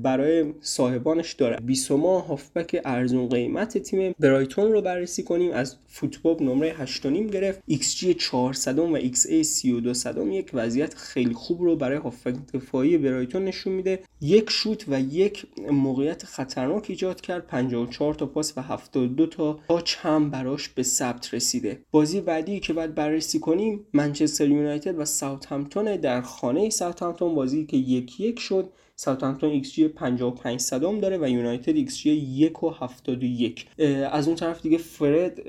برای 0.03 0.45
صاحبانش 0.61 1.33
داره. 1.33 1.57
بیسوما 1.57 2.21
هافبک 2.21 2.81
ارزون 2.85 3.29
قیمت 3.29 3.79
تیم 3.79 4.15
برایتون 4.21 4.73
رو 4.73 4.83
بررسی 4.83 5.23
کنیم. 5.23 5.53
از 5.53 5.77
فوتموب 5.87 6.43
نمره 6.43 6.87
8.5 6.87 7.07
گرفت. 7.07 7.61
XG 7.71 8.17
400 8.17 8.79
و 8.79 8.99
XA 8.99 9.43
32 9.43 9.95
صدم 9.95 10.33
یک 10.33 10.51
وضعیت 10.55 10.95
خیلی 10.95 11.35
خوب 11.35 11.63
رو 11.63 11.77
برای 11.77 11.99
هافبک 11.99 12.35
دفاعی 12.55 12.99
برایتون 12.99 13.45
نشون 13.45 13.73
میده. 13.73 14.01
یک 14.21 14.51
شوت 14.51 14.85
و 14.89 15.01
یک 15.01 15.47
موقعیت 15.71 16.25
خطرناک 16.25 16.87
ایجاد 16.89 17.21
کرد. 17.21 17.47
54 17.47 18.15
تا 18.15 18.27
پاس 18.27 18.59
و 18.59 18.61
72 18.61 19.27
تا 19.27 19.59
touch 19.69 19.97
هم 19.99 20.31
براش 20.31 20.69
به 20.69 20.83
ثبت 20.83 21.35
رسیده. 21.35 21.79
بازی 21.91 22.21
بعدی 22.21 22.61
که 22.61 22.73
باید 22.73 22.95
بررسی 23.05 23.39
کنیم 23.39 23.87
منچستر 23.93 24.49
یونایتد 24.49 24.99
و 24.99 25.05
ساوثهمپتون 25.05 25.97
در 25.97 26.21
خانه 26.21 26.71
ساوثهمپتون 26.71 27.35
بازی 27.35 27.65
که 27.67 27.77
یک 27.77 28.21
یک 28.21 28.41
شد. 28.41 28.69
ساوثهمپتون 28.97 29.51
ایکس 29.51 29.73
جی 29.73 29.89
55 29.89 30.61
صدم 30.61 31.01
داره 31.01 31.19
و 31.19 31.29
یونایتد 31.29 31.77
ایکس 31.77 31.97
جی 31.99 32.11
1 32.11 32.63
و 32.63 32.71
71 32.71 33.67
از 34.13 34.27
اون 34.27 34.37
طرف 34.37 34.63
دیگه 34.63 34.79
فرد 34.79 35.41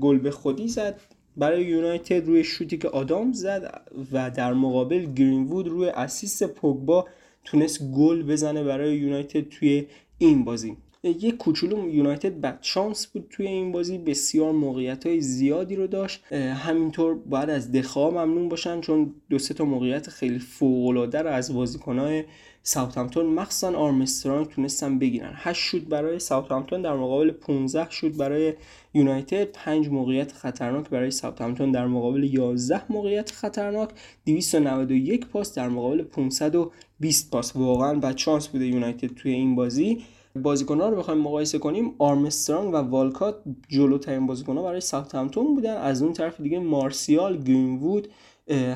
گل 0.00 0.18
به 0.18 0.30
خودی 0.30 0.68
زد. 0.68 1.00
برای 1.36 1.64
یونایتد 1.64 2.26
روی 2.26 2.44
شوتی 2.44 2.78
که 2.78 2.88
آدام 2.88 3.32
زد 3.32 3.82
و 4.12 4.30
در 4.30 4.52
مقابل 4.52 5.12
گرینوود 5.12 5.68
روی 5.68 5.88
assist 5.88 6.46
پوگبا 6.46 7.06
تونست 7.44 7.82
گل 7.82 8.22
بزنه 8.22 8.64
برای 8.64 8.96
یونایتد 8.96 9.48
توی 9.48 9.86
این 10.18 10.44
بازی. 10.44 10.76
یک 11.04 11.36
کوچولو 11.36 11.88
یونایتد 11.88 12.40
بد 12.40 12.58
شانس 12.62 13.06
بود 13.06 13.26
توی 13.30 13.46
این 13.46 13.72
بازی. 13.72 13.98
بسیار 13.98 14.52
موقعیت 14.52 15.06
های 15.06 15.20
زیادی 15.20 15.76
رو 15.76 15.86
داشت. 15.86 16.32
همینطور 16.32 17.14
باید 17.14 17.50
از 17.50 17.72
دخئا 17.72 18.10
ممنون 18.10 18.48
باشن 18.48 18.80
چون 18.80 19.14
دو 19.30 19.38
سه 19.38 19.54
تا 19.54 19.64
موقعیت 19.64 20.10
خیلی 20.10 20.38
فوق 20.38 20.88
العاده 20.88 21.22
رو 21.22 21.30
از 21.30 21.54
بازیکنهای 21.54 22.24
ساوثهمپتون 22.62 23.26
مخصوصا 23.26 23.76
آرمسترانگ 23.76 24.46
تونستن 24.46 24.98
بگیرن. 24.98 25.32
8 25.34 25.60
شوت 25.60 25.82
برای 25.82 26.18
ساوثهمپتون 26.18 26.82
در 26.82 26.96
مقابل 26.96 27.30
15 27.30 27.86
شوت 27.90 28.16
برای 28.16 28.54
یونایتد. 28.94 29.44
5 29.44 29.88
موقعیت 29.88 30.32
خطرناک 30.32 30.88
برای 30.88 31.10
ساوثهمپتون 31.10 31.72
در 31.72 31.86
مقابل 31.86 32.24
11 32.24 32.82
موقعیت 32.92 33.30
خطرناک. 33.30 33.90
291 34.26 35.26
پاس 35.26 35.54
در 35.54 35.68
مقابل 35.68 36.02
520 36.02 37.30
پاس. 37.30 37.56
واقعا 37.56 37.94
بد 37.94 38.16
شانس 38.16 38.48
بوده 38.48 38.66
یونایتد 38.66 39.14
توی 39.14 39.32
این 39.32 39.54
بازی. 39.56 40.02
بازیکن‌ها 40.36 40.88
رو 40.88 40.96
بخوایم 40.96 41.20
مقایسه 41.20 41.58
کنیم 41.58 41.94
آرمسترانگ 41.98 42.74
و 42.74 42.76
والکات 42.76 43.42
جلوترین 43.68 44.26
بازیکن‌ها 44.26 44.62
برای 44.62 44.80
ساوثهمپتون 44.80 45.54
بودن. 45.54 45.76
از 45.76 46.02
اون 46.02 46.12
طرف 46.12 46.40
دیگه 46.40 46.58
مارسیال 46.58 47.42
گرینوود 47.42 48.08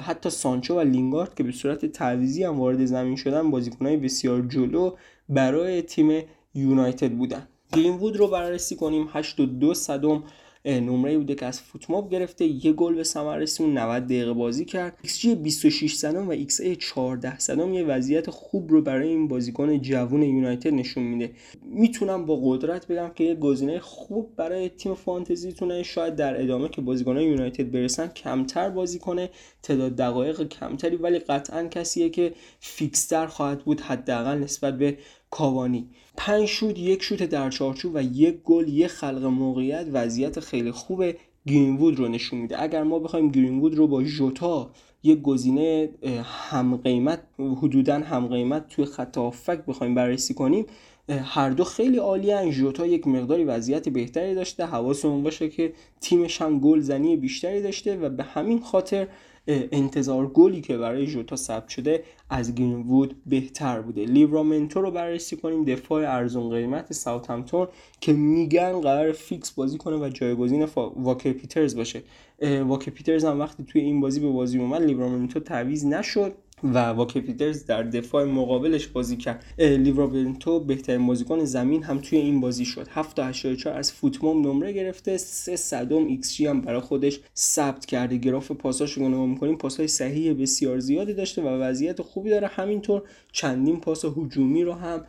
حتی 0.03 0.31
سانچو 0.31 0.77
و 0.77 0.81
لینگارد 0.81 1.35
که 1.35 1.43
به 1.43 1.53
صورت 1.53 1.87
تعویزی 1.87 2.45
هم 2.45 2.61
وارد 2.61 2.85
زمین 2.85 3.17
شدن 3.17 3.51
بازیکنهای 3.51 3.97
بسیار 3.97 4.43
جلو 4.43 4.91
برای 5.29 5.83
تیم 5.83 6.23
یونایتد 6.55 7.13
بودن. 7.13 7.49
گرینوود 7.73 8.17
رو 8.17 8.29
بررسی 8.29 8.77
کنیم. 8.77 9.09
8 9.13 9.41
و 9.41 9.47
2 9.47 9.75
صدم 9.75 10.23
نمره 10.67 11.19
بوده 11.19 11.35
که 11.35 11.47
از 11.47 11.61
فوتماب 11.61 12.11
گرفته 12.11 12.45
یه 12.45 12.73
گل 12.73 12.95
به 12.95 13.05
ثمر 13.05 13.37
رسون 13.37 13.79
90 13.79 14.05
دقیقه 14.05 14.33
بازی 14.33 14.65
کرد. 14.65 14.99
XG 15.07 15.27
26 15.27 15.95
صدم 15.95 16.29
و 16.29 16.37
XA 16.37 16.77
14 16.79 17.39
صدم 17.39 17.75
یه 17.75 17.85
وضعیت 17.85 18.31
خوب 18.31 18.71
رو 18.71 18.83
برای 18.83 19.09
این 19.09 19.29
بازیکن 19.29 19.81
جوون 19.81 20.23
یونایتد 20.23 20.75
نشون 20.75 21.05
میده. 21.05 21.31
می‌تونم 21.63 22.27
با 22.27 22.41
قدرت 22.43 22.87
بگم 22.87 23.11
که 23.15 23.25
یه 23.25 23.35
گزینه 23.35 23.79
خوب 23.79 24.37
برای 24.37 24.69
تیم 24.69 24.95
فانتزیتونه 24.95 25.83
شاید 25.83 26.17
در 26.17 26.43
ادامه 26.43 26.69
که 26.69 26.81
بازیکن 26.81 27.17
یونایتد 27.17 27.71
برسن 27.71 28.07
کمتر 28.07 28.71
بازی 28.71 28.99
کنه. 28.99 29.31
تعداد 29.63 29.97
دقایق 29.97 30.49
کمتری 30.49 30.97
ولی 30.97 31.19
قطعا 31.19 31.69
کسیه 31.69 32.11
که 32.11 32.33
فیکستر 32.61 33.27
خواهد 33.27 33.65
بود 33.65 33.81
حداقل 33.81 34.39
نسبت 34.39 34.79
به 34.79 34.99
کاوانی. 35.35 35.89
پنج 36.17 36.45
شوت 36.45 36.79
یک 36.79 37.03
شوت 37.03 37.23
در 37.23 37.51
چارچوب 37.51 37.93
و 37.95 38.03
یک 38.03 38.37
گل 38.45 38.69
یک 38.69 38.87
خلق 38.87 39.25
موقعیت. 39.25 39.87
وضعیت 39.93 40.41
خیلی 40.41 40.71
خوب 40.71 41.05
گرینوود 41.47 41.99
رو 41.99 42.09
نشون 42.09 42.41
میده. 42.41 42.63
اگر 42.63 42.83
ما 42.83 42.99
بخوایم 42.99 43.29
گرینوود 43.29 43.75
رو 43.75 43.87
با 43.87 44.05
ژوتا 44.05 44.71
یک 45.03 45.23
گزینه 45.23 45.89
هم 46.25 46.77
قیمت 46.77 47.23
حدودا 47.39 47.95
هم 47.95 48.27
قیمت 48.27 48.69
توی 48.69 48.85
خط 48.85 49.19
آفک 49.19 49.67
بخوایم 49.67 49.95
بررسی 49.95 50.35
کنیم 50.35 50.67
هر 51.09 51.51
دو 51.51 51.65
خیلی 51.65 51.97
عالی 51.97 52.53
ژوتا 52.53 52.87
یک 52.87 53.07
مقداری 53.07 53.45
وضعیت 53.45 53.89
بهتری 53.89 54.35
داشته. 54.35 54.67
حواسمون 54.67 55.23
باشه 55.23 55.49
که 55.49 55.73
تیمش 56.01 56.43
هم 56.43 56.61
گل 56.61 56.81
زنی 56.81 57.17
بیشتری 57.17 57.63
داشته 57.63 57.97
و 57.97 58.09
به 58.09 58.23
همین 58.23 58.61
خاطر 58.61 59.09
انتظار 59.47 60.27
گلی 60.27 60.61
که 60.61 60.77
برای 60.79 61.07
جوتا 61.07 61.37
ثبت 61.37 61.69
شده 61.69 62.05
از 62.31 62.55
گرینوود 62.55 63.23
بهتر 63.27 63.81
بوده. 63.81 64.05
لیورامنتو 64.05 64.81
رو 64.81 64.91
بررسی 64.91 65.37
کنیم. 65.37 65.65
دفاع 65.65 66.15
ارزون 66.15 66.51
قیمت 66.51 66.93
ساوثهمپتون 66.93 67.69
که 68.01 68.13
میگن 68.13 68.81
قرار 68.81 69.13
فیکس 69.13 69.51
بازی 69.51 69.79
کنه 69.79 69.97
و 69.97 70.09
جایگزین 70.09 70.69
واکر 70.97 71.33
پیترز 71.33 71.77
باشه. 71.77 72.03
واکر 72.43 72.91
پیترز 72.91 73.25
هم 73.25 73.41
وقتی 73.41 73.65
توی 73.65 73.81
این 73.81 74.01
بازی 74.01 74.21
به 74.21 74.29
بازی 74.29 74.59
اومد 74.59 74.83
لیورامنتو 74.83 75.41
تعویض 75.41 75.87
نشد. 75.87 76.33
و 76.63 76.79
واکر 76.79 77.21
پیترز 77.21 77.67
در 77.67 77.83
دفاع 77.83 78.25
مقابلش 78.25 78.87
بازی 78.87 79.17
کرد. 79.17 79.45
لیورامنتو 79.59 80.61
بهترین 80.61 81.07
بازیکن 81.07 81.45
زمین 81.45 81.83
هم 81.83 81.99
توی 81.99 82.19
این 82.19 82.41
بازی 82.41 82.65
شد. 82.65 82.89
7.84 82.89 83.67
از 83.67 83.93
فوتموب 83.93 84.47
نمره 84.47 84.73
گرفته 84.73 85.17
3 85.17 85.57
صدم 85.57 86.07
X 86.07 86.41
هم 86.41 86.61
برای 86.61 86.81
خودش 86.81 87.21
ثبت 87.37 87.87
کرده. 87.87 88.17
گراف 88.17 88.51
پاساش 88.51 88.93
رو 88.93 89.09
نگاه 89.09 89.27
می‌کنیم. 89.27 89.57
پاسای 89.57 89.89
صحیح 89.89 90.33
بسیار 90.33 90.79
زیادی 90.79 91.15
داشته 91.15 91.43
و 91.43 91.47
وضعیت 91.49 92.03
خوبی 92.03 92.31
داره. 92.31 92.47
همینطور 92.47 93.03
چندین 93.33 93.81
پاس 93.81 94.05
هجومی 94.05 94.65
رو 94.65 94.73
هم 94.73 95.05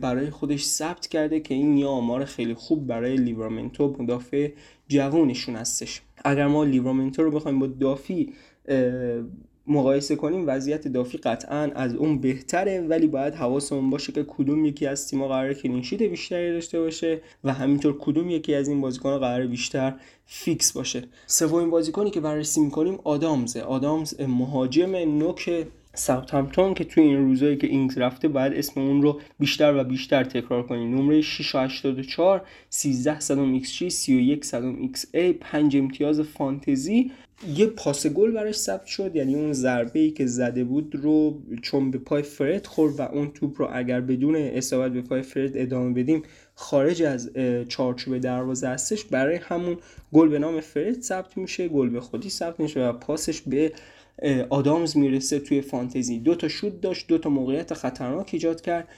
برای 0.00 0.30
خودش 0.30 0.64
ثبت 0.64 1.06
کرده 1.06 1.40
که 1.40 1.54
این 1.54 1.78
یه 1.78 1.86
آمار 1.86 2.24
خیلی 2.24 2.54
خوب 2.54 2.86
برای 2.86 3.16
لیورامنتو 3.16 3.96
مدافع 3.98 4.50
جوونشون 4.88 5.56
هستش. 5.56 6.02
اگر 6.24 6.46
ما 6.46 6.64
لیورامنتو 6.64 7.22
رو 7.22 7.30
بخوایم 7.30 7.58
با 7.58 7.66
دافی 7.66 8.32
مقایسه 9.68 10.16
کنیم 10.16 10.44
وضعیت 10.46 10.88
دافی 10.88 11.18
قطعا 11.18 11.70
از 11.74 11.94
اون 11.94 12.18
بهتره 12.18 12.80
ولی 12.80 13.06
باید 13.06 13.34
حواسمون 13.34 13.90
باشه 13.90 14.12
که 14.12 14.24
کدوم 14.28 14.64
یکی 14.64 14.86
از 14.86 15.08
تیم‌ها 15.08 15.28
قرار 15.28 15.54
clean 15.54 15.78
sheet 15.78 16.02
بیشتری 16.02 16.52
داشته 16.52 16.80
باشه 16.80 17.20
و 17.44 17.52
همینطور 17.52 17.98
کدوم 17.98 18.30
یکی 18.30 18.54
از 18.54 18.68
این 18.68 18.80
بازیکن‌ها 18.80 19.18
قرار 19.18 19.46
بیشتر 19.46 19.94
فیکس 20.26 20.72
باشه. 20.72 21.02
سومین 21.26 21.70
بازیکنی 21.70 22.10
که 22.10 22.20
بررسی 22.20 22.60
می‌کنیم 22.60 22.98
آدامز 23.04 23.56
آدامز 23.56 24.20
مهاجم 24.20 24.96
نوک 24.96 25.66
ساوثهمپتون 25.98 26.74
که 26.74 26.84
توی 26.84 27.02
این 27.02 27.16
روزایی 27.16 27.56
که 27.56 27.66
اینگز 27.66 27.98
رفته 27.98 28.28
باید 28.28 28.52
اسم 28.52 28.80
اون 28.80 29.02
رو 29.02 29.20
بیشتر 29.38 29.74
و 29.76 29.84
بیشتر 29.84 30.24
تکرار 30.24 30.66
کنیم 30.66 30.94
نمره 30.94 31.20
684 31.20 32.46
13 32.70 33.20
صدم 33.20 33.58
G 33.58 33.90
31 33.90 34.44
صدم 34.44 34.76
A 35.14 35.32
5 35.32 35.76
امتیاز 35.76 36.20
فانتزی. 36.20 37.10
یه 37.56 37.66
پاس 37.66 38.06
گل 38.06 38.30
براش 38.30 38.54
ثبت 38.54 38.86
شد 38.86 39.16
یعنی 39.16 39.34
اون 39.34 39.52
ضربه 39.52 40.00
ای 40.00 40.10
که 40.10 40.26
زده 40.26 40.64
بود 40.64 40.94
رو 40.94 41.42
چون 41.62 41.90
به 41.90 41.98
پای 41.98 42.22
فرد 42.22 42.66
خورد 42.66 43.00
و 43.00 43.02
اون 43.02 43.30
توپ 43.30 43.60
رو 43.60 43.68
اگر 43.72 44.00
بدون 44.00 44.36
اصابت 44.36 44.92
به 44.92 45.02
پای 45.02 45.22
فرد 45.22 45.50
ادامه 45.54 45.94
بدیم 45.94 46.22
خارج 46.54 47.02
از 47.02 47.30
چارچوب 47.68 48.18
دروازه 48.18 48.68
هستش 48.68 49.04
برای 49.04 49.36
همون 49.36 49.76
گل 50.12 50.28
به 50.28 50.38
نام 50.38 50.60
فرد 50.60 51.00
ثبت 51.00 51.36
میشه 51.36 51.68
گل 51.68 51.88
به 51.88 52.00
خودی 52.00 52.30
ثبت 52.30 52.60
میشه 52.60 52.88
و 52.88 52.92
پاسش 52.92 53.40
به 53.40 53.72
آدامز 54.50 54.96
می‌رسه 54.96 55.38
توی 55.38 55.60
فانتزی. 55.60 56.18
دو 56.18 56.34
تا 56.34 56.48
شوت 56.48 56.80
داشت 56.80 57.08
دو 57.08 57.18
تا 57.18 57.30
موقعیت 57.30 57.74
خطرناک 57.74 58.30
ایجاد 58.32 58.60
کرد. 58.60 58.88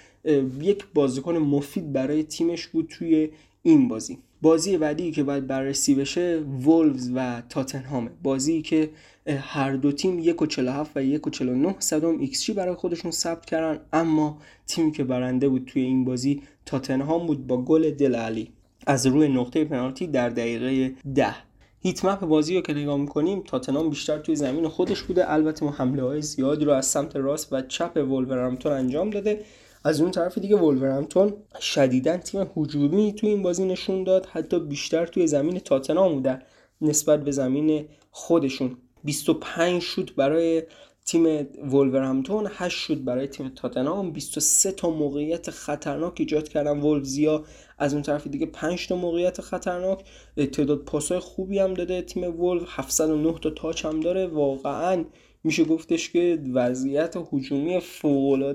یک 0.60 0.84
بازیکن 0.94 1.36
مفید 1.36 1.92
برای 1.92 2.22
تیمش 2.22 2.66
بود 2.66 2.86
توی 2.88 3.28
این 3.62 3.88
بازی. 3.88 4.18
بازی 4.42 4.78
بعدی 4.78 5.10
که 5.10 5.22
باید 5.22 5.46
بررسی 5.46 5.94
بشه 5.94 6.42
وولفز 6.64 7.10
و 7.14 7.42
تاتنهامه 7.48 8.10
بازی 8.22 8.62
که 8.62 8.90
هر 9.26 9.72
دو 9.72 9.92
تیم 9.92 10.18
یک 10.18 10.42
و 10.42 10.46
47 10.46 10.96
و 10.96 11.02
یک 11.02 11.26
و 11.26 11.30
49 11.30 11.76
صدم 11.78 12.18
X 12.18 12.50
برای 12.50 12.74
خودشون 12.74 13.10
ثبت 13.10 13.46
کردن. 13.46 13.80
اما 13.92 14.38
تیمی 14.66 14.92
که 14.92 15.04
برنده 15.04 15.48
بود 15.48 15.64
توی 15.64 15.82
این 15.82 16.04
بازی 16.04 16.42
تاتنهام 16.66 17.26
بود 17.26 17.46
با 17.46 17.62
گل 17.62 17.90
دله 17.90 18.14
الی. 18.14 18.48
از 18.86 19.06
روی 19.06 19.28
نقطه 19.28 19.64
پنالتی 19.64 20.06
در 20.06 20.28
دقیقه 20.28 20.94
ده. 21.14 21.34
هیت 21.82 22.04
مپ 22.04 22.20
بازی 22.20 22.54
رو 22.54 22.60
که 22.60 22.74
نگاه 22.74 22.96
می‌کنیم 22.96 23.42
تاتنهام 23.46 23.90
بیشتر 23.90 24.18
توی 24.18 24.36
زمین 24.36 24.68
خودش 24.68 25.02
بوده. 25.02 25.32
البته 25.32 25.64
ما 25.64 25.70
حمله 25.70 26.02
های 26.02 26.22
زیادی 26.22 26.64
رو 26.64 26.72
از 26.72 26.86
سمت 26.86 27.16
راست 27.16 27.52
و 27.52 27.62
چپ 27.62 27.96
ولورهمپتون 27.96 28.72
انجام 28.72 29.10
داده. 29.10 29.44
از 29.84 30.00
اون 30.00 30.10
طرف 30.10 30.38
دیگه 30.38 30.56
ولورهمپتون 30.56 31.32
شدیدا 31.60 32.16
تیم 32.16 32.50
هجومی 32.56 33.12
توی 33.12 33.28
این 33.28 33.42
بازی 33.42 33.64
نشون 33.64 34.04
داد. 34.04 34.26
حتی 34.26 34.60
بیشتر 34.60 35.06
توی 35.06 35.26
زمین 35.26 35.58
تاتنهام 35.58 36.14
بوده 36.14 36.42
نسبت 36.80 37.24
به 37.24 37.30
زمین 37.30 37.84
خودشون. 38.10 38.76
25 39.04 39.82
شوت 39.82 40.14
برای 40.14 40.62
تیم 41.10 41.46
ولورهمپتون 41.72 42.48
8 42.50 42.78
شوت 42.78 42.98
برای 42.98 43.26
تیم 43.26 43.48
تاتنهام 43.48 44.12
23 44.12 44.72
تا 44.72 44.90
موقعیت 44.90 45.50
خطرناک 45.50 46.14
ایجاد 46.16 46.48
کردن. 46.48 46.80
ولفزیا 46.80 47.44
از 47.78 47.94
اون 47.94 48.02
طرف 48.02 48.26
دیگه 48.26 48.46
5 48.46 48.88
تا 48.88 48.96
موقعیت 48.96 49.40
خطرناک. 49.40 50.04
تعداد 50.36 50.78
پاسای 50.78 51.18
خوبی 51.18 51.58
هم 51.58 51.74
داده 51.74 52.02
تیم 52.02 52.40
ولف 52.40 52.62
709 52.66 53.38
تا 53.38 53.50
تاچ 53.50 53.84
هم 53.84 54.00
داره. 54.00 54.26
واقعا 54.26 55.04
میشه 55.44 55.64
گفتش 55.64 56.10
که 56.10 56.38
وضعیت 56.52 57.16
هجومی 57.32 57.80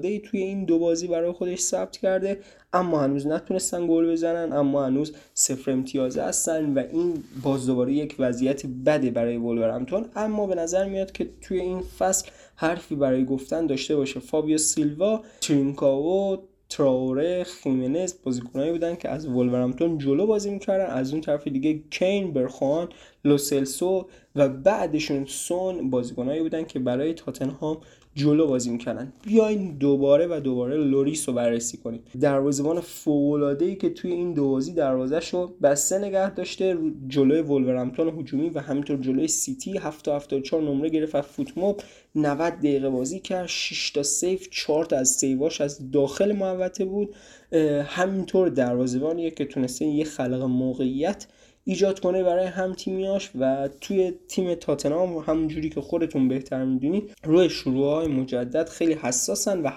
ای 0.03 0.19
توی 0.19 0.39
این 0.39 0.65
دو 0.65 0.79
بازی 0.79 1.07
برای 1.07 1.31
خودش 1.31 1.59
ثبت 1.59 1.97
کرده 1.97 2.39
اما 2.73 2.99
هنوز 2.99 3.27
نتونستن 3.27 3.87
گل 3.87 4.11
بزنن 4.11 4.53
اما 4.53 4.85
هنوز 4.85 5.13
صفر 5.33 5.71
امتیازه 5.71 6.23
هستن 6.23 6.73
و 6.73 6.79
این 6.91 7.23
باز 7.43 7.65
دوباره 7.65 7.93
یک 7.93 8.15
وضعیت 8.19 8.65
بده 8.65 9.11
برای 9.11 9.37
ولورهمپتون. 9.37 10.05
اما 10.15 10.47
به 10.47 10.55
نظر 10.55 10.89
میاد 10.89 11.11
که 11.11 11.29
توی 11.41 11.59
این 11.59 11.81
فصل 11.81 12.29
حرفی 12.55 12.95
برای 12.95 13.25
گفتن 13.25 13.67
داشته 13.67 13.95
باشه. 13.95 14.19
فابیو 14.19 14.57
سیلوا 14.57 15.23
ترینکاو 15.41 16.37
تراوره 16.77 17.43
خیمنز 17.43 18.13
بازیکنایی 18.23 18.71
بودن 18.71 18.95
که 18.95 19.09
از 19.09 19.27
ولورهمپتون 19.27 19.97
جلو 19.97 20.25
بازی 20.25 20.49
می‌کردن. 20.49 20.85
از 20.85 21.11
اون 21.11 21.21
طرف 21.21 21.47
دیگه 21.47 21.79
کین 21.89 22.33
برخواین 22.33 22.89
لوسلسو 23.25 24.07
و 24.35 24.49
بعدشون 24.49 25.25
سون 25.25 25.89
بازیکنایی 25.89 26.41
بودن 26.41 26.63
که 26.63 26.79
برای 26.79 27.13
تاتنهام 27.13 27.77
جلو 28.15 28.47
بازی 28.47 28.69
می‌کردن. 28.69 29.13
بیاین 29.25 29.77
دوباره 29.77 30.27
و 30.27 30.39
دوباره 30.39 30.77
لوریس 30.77 31.29
رو 31.29 31.35
بررسی 31.35 31.77
کنیم. 31.77 31.99
دروازه‌بانی 32.19 33.75
که 33.75 33.89
توی 33.89 34.11
این 34.11 34.33
دو 34.33 34.49
بازی 34.49 34.73
دروازش 34.73 35.33
رو 35.33 35.53
بسته 35.61 35.99
نگه 35.99 36.33
داشته 36.33 36.77
جلوی 37.07 37.41
ولورهمپتون 37.41 38.19
هجومی 38.19 38.49
و 38.49 38.59
همینطور 38.59 38.97
جلوی 38.97 39.27
سیتی 39.27 39.77
7 39.77 40.05
تا 40.05 40.15
74 40.15 40.61
نمره 40.61 40.89
گرفت 40.89 41.21
FotMob 41.21 41.81
90 42.15 42.53
دقیقه 42.53 42.89
بازی 42.89 43.19
کرد. 43.19 43.47
6 43.47 43.91
تا 43.91 44.03
سیف 44.03 44.47
4 44.51 44.85
تا 44.85 44.97
از 44.97 45.09
سیواش 45.09 45.61
از 45.61 45.91
داخل 45.91 46.31
محوطه 46.31 46.85
بود. 46.85 47.15
همینطور 47.85 48.49
دروازه‌بانیه 48.49 49.31
که 49.31 49.45
تونسته 49.45 49.85
یه 49.85 50.03
خلق 50.03 50.41
موقعیت 50.41 51.27
ایجاد 51.67 51.99
کنه 51.99 52.23
برای 52.23 52.45
هم 52.45 52.73
تیمیاش 52.73 53.31
و 53.39 53.69
توی 53.81 54.13
تیم 54.27 54.55
تاتنام 54.55 55.17
همونجوری 55.17 55.69
که 55.69 55.81
خودتون 55.81 56.27
بهتر 56.27 56.65
می‌دونید 56.65 57.11
روی 57.23 57.49
شروع 57.49 57.85
های 57.85 58.07
مجدد 58.07 58.69
خیلی 58.69 58.93
حساسن 58.93 59.61
و 59.61 59.69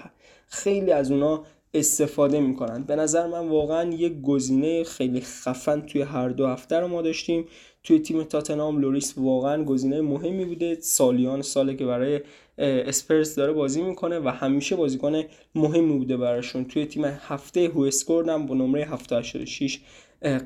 خیلی 0.47 0.91
از 0.91 1.11
اونا 1.11 1.43
استفاده 1.73 2.39
می‌کنن. 2.39 2.83
به 2.83 2.95
نظر 2.95 3.27
من 3.27 3.47
واقعا 3.47 3.93
یک 3.93 4.21
گزینه 4.21 4.83
خیلی 4.83 5.21
خفن 5.21 5.81
توی 5.81 6.01
هر 6.01 6.29
دو 6.29 6.47
هفته 6.47 6.79
رو 6.79 6.87
ما 6.87 7.01
داشتیم. 7.01 7.45
توی 7.83 7.99
تیم 7.99 8.23
تاتنام 8.23 8.81
لوریس 8.81 9.13
واقعا 9.17 9.63
گزینه 9.63 10.01
مهمی 10.01 10.45
بوده. 10.45 10.77
سالیان 10.81 11.41
ساله 11.41 11.75
که 11.75 11.85
برای 11.85 12.21
اسپرس 12.57 13.35
داره 13.35 13.53
بازی 13.53 13.81
می‌کنه 13.81 14.19
و 14.19 14.27
همیشه 14.27 14.75
بازیکن 14.75 15.23
مهمی 15.55 15.97
بوده 15.97 16.17
براشون. 16.17 16.65
توی 16.65 16.85
تیم 16.85 17.05
هفته 17.05 17.89
هم 18.27 18.45
با 18.45 18.55
نمره 18.55 18.85
786 18.85 19.79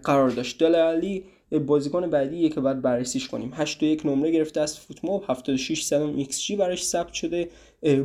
قرار 0.03 0.29
داشت. 0.29 0.59
دله 0.59 0.75
آلی 0.75 1.23
بازیکن 1.65 2.09
بعدی 2.09 2.49
که 2.49 2.61
باید 2.61 2.81
بررسیش 2.81 3.27
کنیم. 3.27 3.51
8 3.53 3.83
یک 3.83 4.05
نمره 4.05 4.31
گرفته 4.31 4.61
از 4.61 4.79
FotMob 4.79 5.23
76 5.27 5.83
صدم 5.83 6.15
ایکس 6.15 6.41
جی 6.41 6.55
براش 6.55 6.83
ثبت 6.83 7.13
شده. 7.13 7.49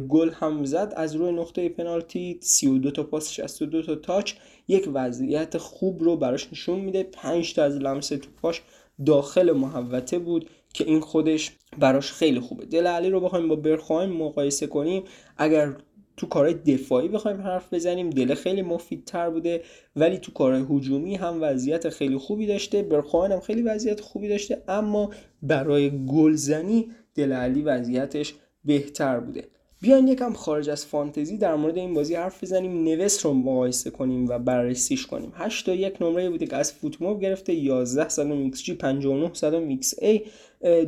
گل 0.08 0.30
هم 0.30 0.64
زد. 0.64 0.92
از 0.96 1.16
روی 1.16 1.32
نقطه 1.32 1.68
پنالتی 1.68 2.38
32 2.40 2.90
تا 2.90 3.02
پاس 3.02 3.30
62 3.30 3.82
تا 3.82 3.94
تاچ. 3.94 4.32
یک 4.68 4.88
وضعیت 4.92 5.58
خوب 5.58 6.02
رو 6.02 6.16
براش 6.16 6.48
نشون 6.52 6.80
میده. 6.80 7.02
5 7.02 7.54
تا 7.54 7.64
از 7.64 7.76
لمس 7.76 8.08
توپاش 8.08 8.62
داخل 9.06 9.52
محوطه 9.52 10.18
بود 10.18 10.50
که 10.74 10.84
این 10.84 11.00
خودش 11.00 11.50
براش 11.78 12.12
خیلی 12.12 12.40
خوبه. 12.40 12.64
دل 12.64 12.86
علی 12.86 13.10
رو 13.10 13.20
بخوایم 13.20 13.48
با 13.48 13.56
برخوایم 13.56 14.10
مقایسه 14.10 14.66
کنیم. 14.66 15.02
اگر 15.36 15.76
تو 16.18 16.26
کارهای 16.26 16.54
دفاعی 16.54 17.08
بخوایم 17.08 17.40
حرف 17.40 17.74
بزنیم. 17.74 18.10
دل 18.10 18.34
خیلی 18.34 18.62
مفیدتر 18.62 19.30
بوده 19.30 19.62
ولی 19.96 20.18
تو 20.18 20.32
کارهای 20.32 20.64
هجومی 20.70 21.16
هم 21.16 21.38
وضعیت 21.40 21.88
خیلی 21.88 22.18
خوبی 22.18 22.46
داشته. 22.46 22.82
برخواین 22.82 23.32
هم 23.32 23.40
خیلی 23.40 23.62
وضعیت 23.62 24.00
خوبی 24.00 24.28
داشته 24.28 24.62
اما 24.68 25.10
برای 25.42 26.06
گلزنی 26.06 26.90
دل 27.14 27.32
علی 27.32 27.62
وضعیتش 27.62 28.34
بهتر 28.64 29.20
بوده. 29.20 29.44
بیاین 29.80 30.08
یکم 30.08 30.32
خارج 30.32 30.70
از 30.70 30.86
فانتزی 30.86 31.38
در 31.38 31.54
مورد 31.54 31.76
این 31.76 31.94
بازی 31.94 32.14
حرف 32.14 32.44
بزنیم. 32.44 32.84
نوس 32.84 33.24
رو 33.24 33.34
مقایسه 33.34 33.90
کنیم 33.90 34.28
و 34.28 34.38
بررسیش 34.38 35.06
کنیم. 35.06 35.32
8 35.34 35.66
تا 35.66 35.74
یک 35.74 36.02
نمره 36.02 36.30
بوده 36.30 36.46
که 36.46 36.56
از 36.56 36.72
FotMob 36.72 37.20
گرفته 37.20 37.54
11 37.54 38.08
صدم 38.08 38.32
ایکس 38.32 38.62
جی 38.62 38.74
59 38.74 39.30
صدم 39.34 39.68
xA 39.68 40.22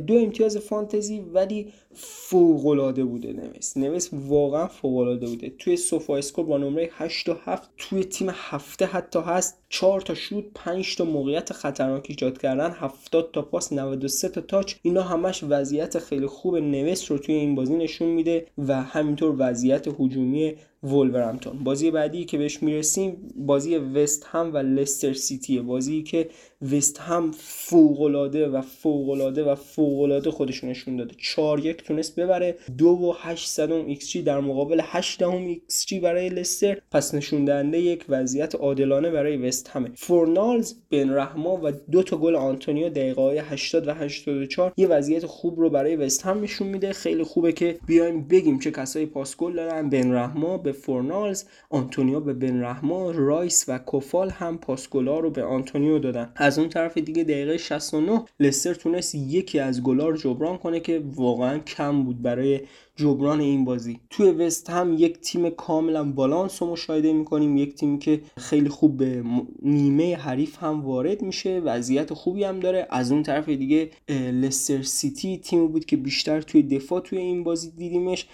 دو 0.07 0.17
امتیاز 0.17 0.57
فانتزی 0.57 1.19
ولی 1.19 1.73
فوق 1.93 2.67
العاده 2.67 3.03
بوده 3.03 3.33
نوس 3.33 3.77
نوس 3.77 4.09
واقعا 4.13 4.67
فوق 4.67 4.97
العاده 4.97 5.27
بوده. 5.27 5.49
توی 5.49 5.77
SofaScore 5.77 6.45
با 6.45 6.57
نمره 6.57 6.89
8 6.91 7.25
تا 7.25 7.37
7 7.43 7.69
توی 7.77 8.03
تیم 8.03 8.27
هفته 8.33 8.85
حتی 8.85 9.19
هست 9.19 9.63
4 9.69 10.01
تا 10.01 10.13
شوت 10.13 10.45
5 10.55 10.95
تا 10.95 11.05
موقعیت 11.05 11.53
خطرناک 11.53 12.05
ایجاد 12.09 12.37
کردن 12.37 12.71
70 12.71 13.31
تا 13.33 13.41
پاس 13.41 13.73
93 13.73 14.29
تا 14.29 14.41
تاچ. 14.41 14.73
اینا 14.81 15.01
همش 15.01 15.43
وضعیت 15.49 15.99
خیلی 15.99 16.27
خوب 16.27 16.55
نوس 16.55 17.11
رو 17.11 17.17
توی 17.17 17.35
این 17.35 17.55
بازی 17.55 17.75
نشون 17.75 18.07
میده 18.07 18.45
و 18.57 18.81
همینطور 18.81 19.35
وضعیت 19.37 19.87
هجومی 19.87 20.55
وولورهمپتون. 20.83 21.63
بازی 21.63 21.91
بعدی 21.91 22.25
که 22.25 22.37
بهش 22.37 22.63
می‌رسیم 22.63 23.33
بازی 23.35 23.77
وست 23.77 24.25
هم 24.25 24.53
و 24.53 24.57
لستر 24.57 25.13
سیتی. 25.13 25.59
بازی 25.59 26.03
که 26.03 26.29
وست 26.71 26.99
هم 26.99 27.31
فوقالعاده 27.37 28.47
و 28.47 28.61
فوقالعاده 28.61 29.43
و 29.43 29.55
فوقالعاده 29.55 30.31
خودشون 30.31 30.69
نشون 30.69 30.95
داده. 30.95 31.15
4 31.17 31.65
یک 31.65 31.83
تونست 31.83 32.19
ببره. 32.19 32.55
دو 32.77 32.87
و 32.87 33.13
8 33.19 33.59
ایکس 33.59 34.09
جی 34.09 34.21
در 34.21 34.39
مقابل 34.39 34.81
8 34.83 35.19
دهم 35.19 35.45
ایکس 35.45 35.85
جی 35.85 35.99
برای 35.99 36.29
لستر. 36.29 36.77
پس 36.91 37.15
نشون 37.15 37.45
دهنده 37.45 37.79
یک 37.79 38.05
وضعیت 38.09 38.55
عادلانه 38.55 39.09
برای 39.09 39.37
وست 39.37 39.69
همه. 39.69 39.91
فورنالز 39.95 40.73
بن 40.91 41.09
رحما 41.09 41.59
و 41.63 41.71
دو 41.91 42.03
تا 42.03 42.17
گل 42.17 42.35
آنتونیو 42.35 42.89
دقیقه 42.89 43.21
های 43.21 43.37
80 43.37 43.87
و 43.87 43.93
84 43.93 44.73
یه 44.77 44.87
وضعیت 44.87 45.25
خوب 45.25 45.59
رو 45.59 45.69
برای 45.69 45.95
وست 45.95 46.25
هم 46.25 46.43
نشون 46.43 46.67
میده. 46.67 46.93
خیلی 46.93 47.23
خوبه 47.23 47.51
که 47.51 47.79
بیایم 47.87 48.27
بگیم 48.27 48.59
چه 48.59 48.71
کسایی 48.71 49.05
پاس 49.05 49.37
گل 49.37 49.55
دارن. 49.55 49.89
بن 49.89 50.11
رحما 50.11 50.57
به 50.71 50.77
فورنالز 50.77 51.43
آنتونیو 51.69 52.19
به 52.19 52.33
بن 52.33 52.61
رحما 52.63 53.11
رایس 53.11 53.65
و 53.67 53.77
کوفال 53.77 54.29
هم 54.29 54.57
پاسگلا 54.57 55.19
رو 55.19 55.29
به 55.29 55.43
آنتونیو 55.43 55.99
دادن. 55.99 56.31
از 56.35 56.59
اون 56.59 56.69
طرف 56.69 56.97
دیگه 56.97 57.23
دقیقه 57.23 57.57
69 57.57 58.23
لستر 58.39 58.73
تونست 58.73 59.15
یکی 59.15 59.59
از 59.59 59.83
گلا 59.83 60.09
رو 60.09 60.17
جبران 60.17 60.57
کنه 60.57 60.79
که 60.79 61.03
واقعا 61.15 61.59
کم 61.59 62.03
بود 62.03 62.21
برای 62.21 62.59
جبران 62.95 63.39
این 63.39 63.65
بازی. 63.65 63.99
توی 64.09 64.31
وست 64.31 64.69
هم 64.69 64.95
یک 64.97 65.19
تیم 65.19 65.49
کاملا 65.49 66.03
بالانس 66.03 66.61
رو 66.61 66.71
مشاهده 66.71 67.13
می‌کنیم 67.13 67.57
یک 67.57 67.75
تیمی 67.75 67.99
که 67.99 68.21
خیلی 68.37 68.69
خوب 68.69 68.97
به 68.97 69.23
نیمه 69.61 70.15
حریف 70.15 70.63
هم 70.63 70.81
وارد 70.85 71.21
میشه 71.21 71.59
وضعیت 71.59 72.13
خوبی 72.13 72.43
هم 72.43 72.59
داره. 72.59 72.87
از 72.89 73.11
اون 73.11 73.23
طرف 73.23 73.49
دیگه 73.49 73.89
لستر 74.09 74.81
سیتی 74.81 75.37
تیمی 75.37 75.67
بود 75.67 75.85
که 75.85 75.97
بیشتر 75.97 76.41
توی 76.41 76.63
دفاع 76.63 77.01
توی 77.01 77.17
این 77.17 77.43
بازی 77.43 77.71
دیدیمش. 77.71 78.27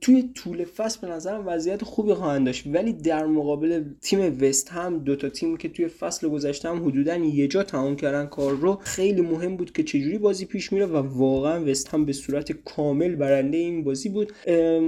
توی 0.00 0.30
طول 0.34 0.64
فصل 0.64 1.06
به 1.06 1.12
نظرم 1.12 1.42
وضعیت 1.46 1.79
خوبی 1.84 2.14
خواهند 2.14 2.46
داشت. 2.46 2.66
ولی 2.66 2.92
در 2.92 3.26
مقابل 3.26 3.84
تیم 4.00 4.38
وست 4.40 4.68
هم 4.68 4.98
دوتا 4.98 5.28
تیم 5.28 5.56
که 5.56 5.68
توی 5.68 5.88
فصل 5.88 6.28
گذشته 6.28 6.68
هم 6.68 6.86
حدودا 6.86 7.16
یه 7.16 7.48
جا 7.48 7.62
تمام 7.62 7.96
کردن 7.96 8.26
کار 8.26 8.52
رو 8.52 8.78
خیلی 8.82 9.20
مهم 9.20 9.56
بود 9.56 9.72
که 9.72 9.82
چجوری 9.82 10.18
بازی 10.18 10.44
پیش 10.46 10.72
میره 10.72 10.86
و 10.86 10.96
واقعا 10.96 11.64
وست 11.64 11.88
هم 11.88 12.04
به 12.04 12.12
صورت 12.12 12.52
کامل 12.52 13.14
برنده 13.14 13.56
این 13.56 13.84
بازی 13.84 14.08
بود. 14.08 14.32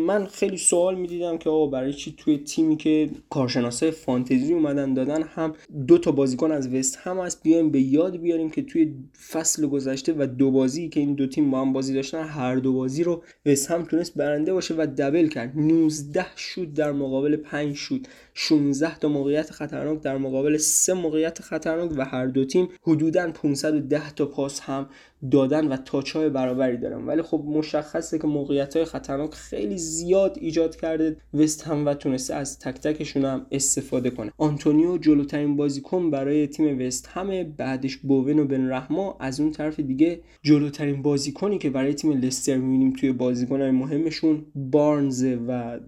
من 0.07 0.27
خیلی 0.27 0.57
سوال 0.57 0.95
می‌دیدم 0.95 1.39
که 1.39 1.51
آقا 1.51 1.67
برای 1.67 1.93
چی 1.93 2.15
توی 2.19 2.39
تیمی 2.39 2.77
که 2.77 3.11
کارشناسای 3.31 3.91
فانتزی 3.91 4.53
اومدن 4.53 4.95
دادن 4.95 5.23
هم 5.23 5.55
دو 5.87 5.99
تا 5.99 6.13
بازیکن 6.13 6.53
از 6.53 6.75
وست 6.75 6.99
هم 7.03 7.19
هست 7.19 7.43
بیایم 7.43 7.71
به 7.71 7.81
یاد 7.81 8.17
بیاریم 8.17 8.51
که 8.51 8.63
توی 8.63 8.95
فصل 9.31 9.67
گذشته 9.67 10.15
و 10.19 10.27
دو 10.27 10.51
بازی 10.51 10.89
که 10.89 11.01
این 11.01 11.15
دو 11.15 11.27
تیم 11.27 11.51
با 11.51 11.61
هم 11.61 11.73
بازی 11.73 11.95
داشتن 11.95 12.23
هر 12.23 12.57
دو 12.57 12.73
بازی 12.73 13.05
رو 13.05 13.23
وست 13.47 13.71
هم 13.71 13.83
تونست 13.83 14.15
برنده 14.15 14.53
باشه 14.53 14.75
و 14.75 14.87
دبل 14.99 15.29
کرد. 15.29 15.53
19 15.57 16.27
شوت 16.37 16.69
در 16.83 16.93
مقابل 16.93 17.37
5 17.37 17.77
شوت. 17.77 18.01
16 18.35 18.99
تا 18.99 19.09
موقعیت 19.09 19.51
خطرناک 19.51 20.01
در 20.01 20.17
مقابل 20.17 20.57
سه 20.57 20.95
موقعیت 20.95 21.43
خطرناک 21.43 21.93
و 21.97 22.05
هر 22.05 22.27
دو 22.27 22.45
تیم 22.45 22.69
حدودا 22.83 23.31
510 23.31 24.11
تا 24.11 24.27
پاس 24.27 24.61
هم 24.61 24.89
دادن 25.31 25.69
و 25.69 25.77
تاچ 25.77 26.11
های 26.11 26.29
برابری 26.29 26.77
دارن. 26.77 27.07
ولی 27.07 27.23
خب 27.23 27.45
مشخصه 27.47 28.19
که 28.19 28.27
موقعیت 28.27 28.77
های 28.77 28.85
خطرناک 28.85 29.35
خیلی 29.35 29.79
زیاد 29.79 30.39
ایجاد 30.41 30.77
کرده. 30.77 31.17
وست 31.35 31.63
هم 31.63 31.87
و 31.87 31.95
تونسته 31.95 32.35
از 32.35 32.59
تک 32.59 32.81
تکشون 32.81 33.25
هم 33.25 33.47
استفاده 33.51 34.11
کنه. 34.11 34.33
آنتونیو 34.39 34.99
جلوترین 34.99 35.57
بازیکن 35.57 36.11
برای 36.11 36.47
تیم 36.47 36.87
وست 36.87 37.09
همه. 37.13 37.45
بعدش 37.45 37.97
بوون 37.97 38.39
و 38.39 38.45
بن 38.45 38.71
رحما 38.71 39.17
از 39.21 39.41
اون 39.41 39.51
طرف 39.51 39.81
دیگه 39.81 40.21
جلوترین 40.43 41.03
بازیکنی 41.03 41.59
که 41.59 41.71
برای 41.71 41.95
تیم 41.95 42.13
لستر 42.13 42.57
می‌بینیم 42.57 42.93
توی 42.93 43.13
بازیکنهای 43.13 43.71
مهمشون 43.71 44.47
بارنز 44.55 45.25
و 45.49 45.81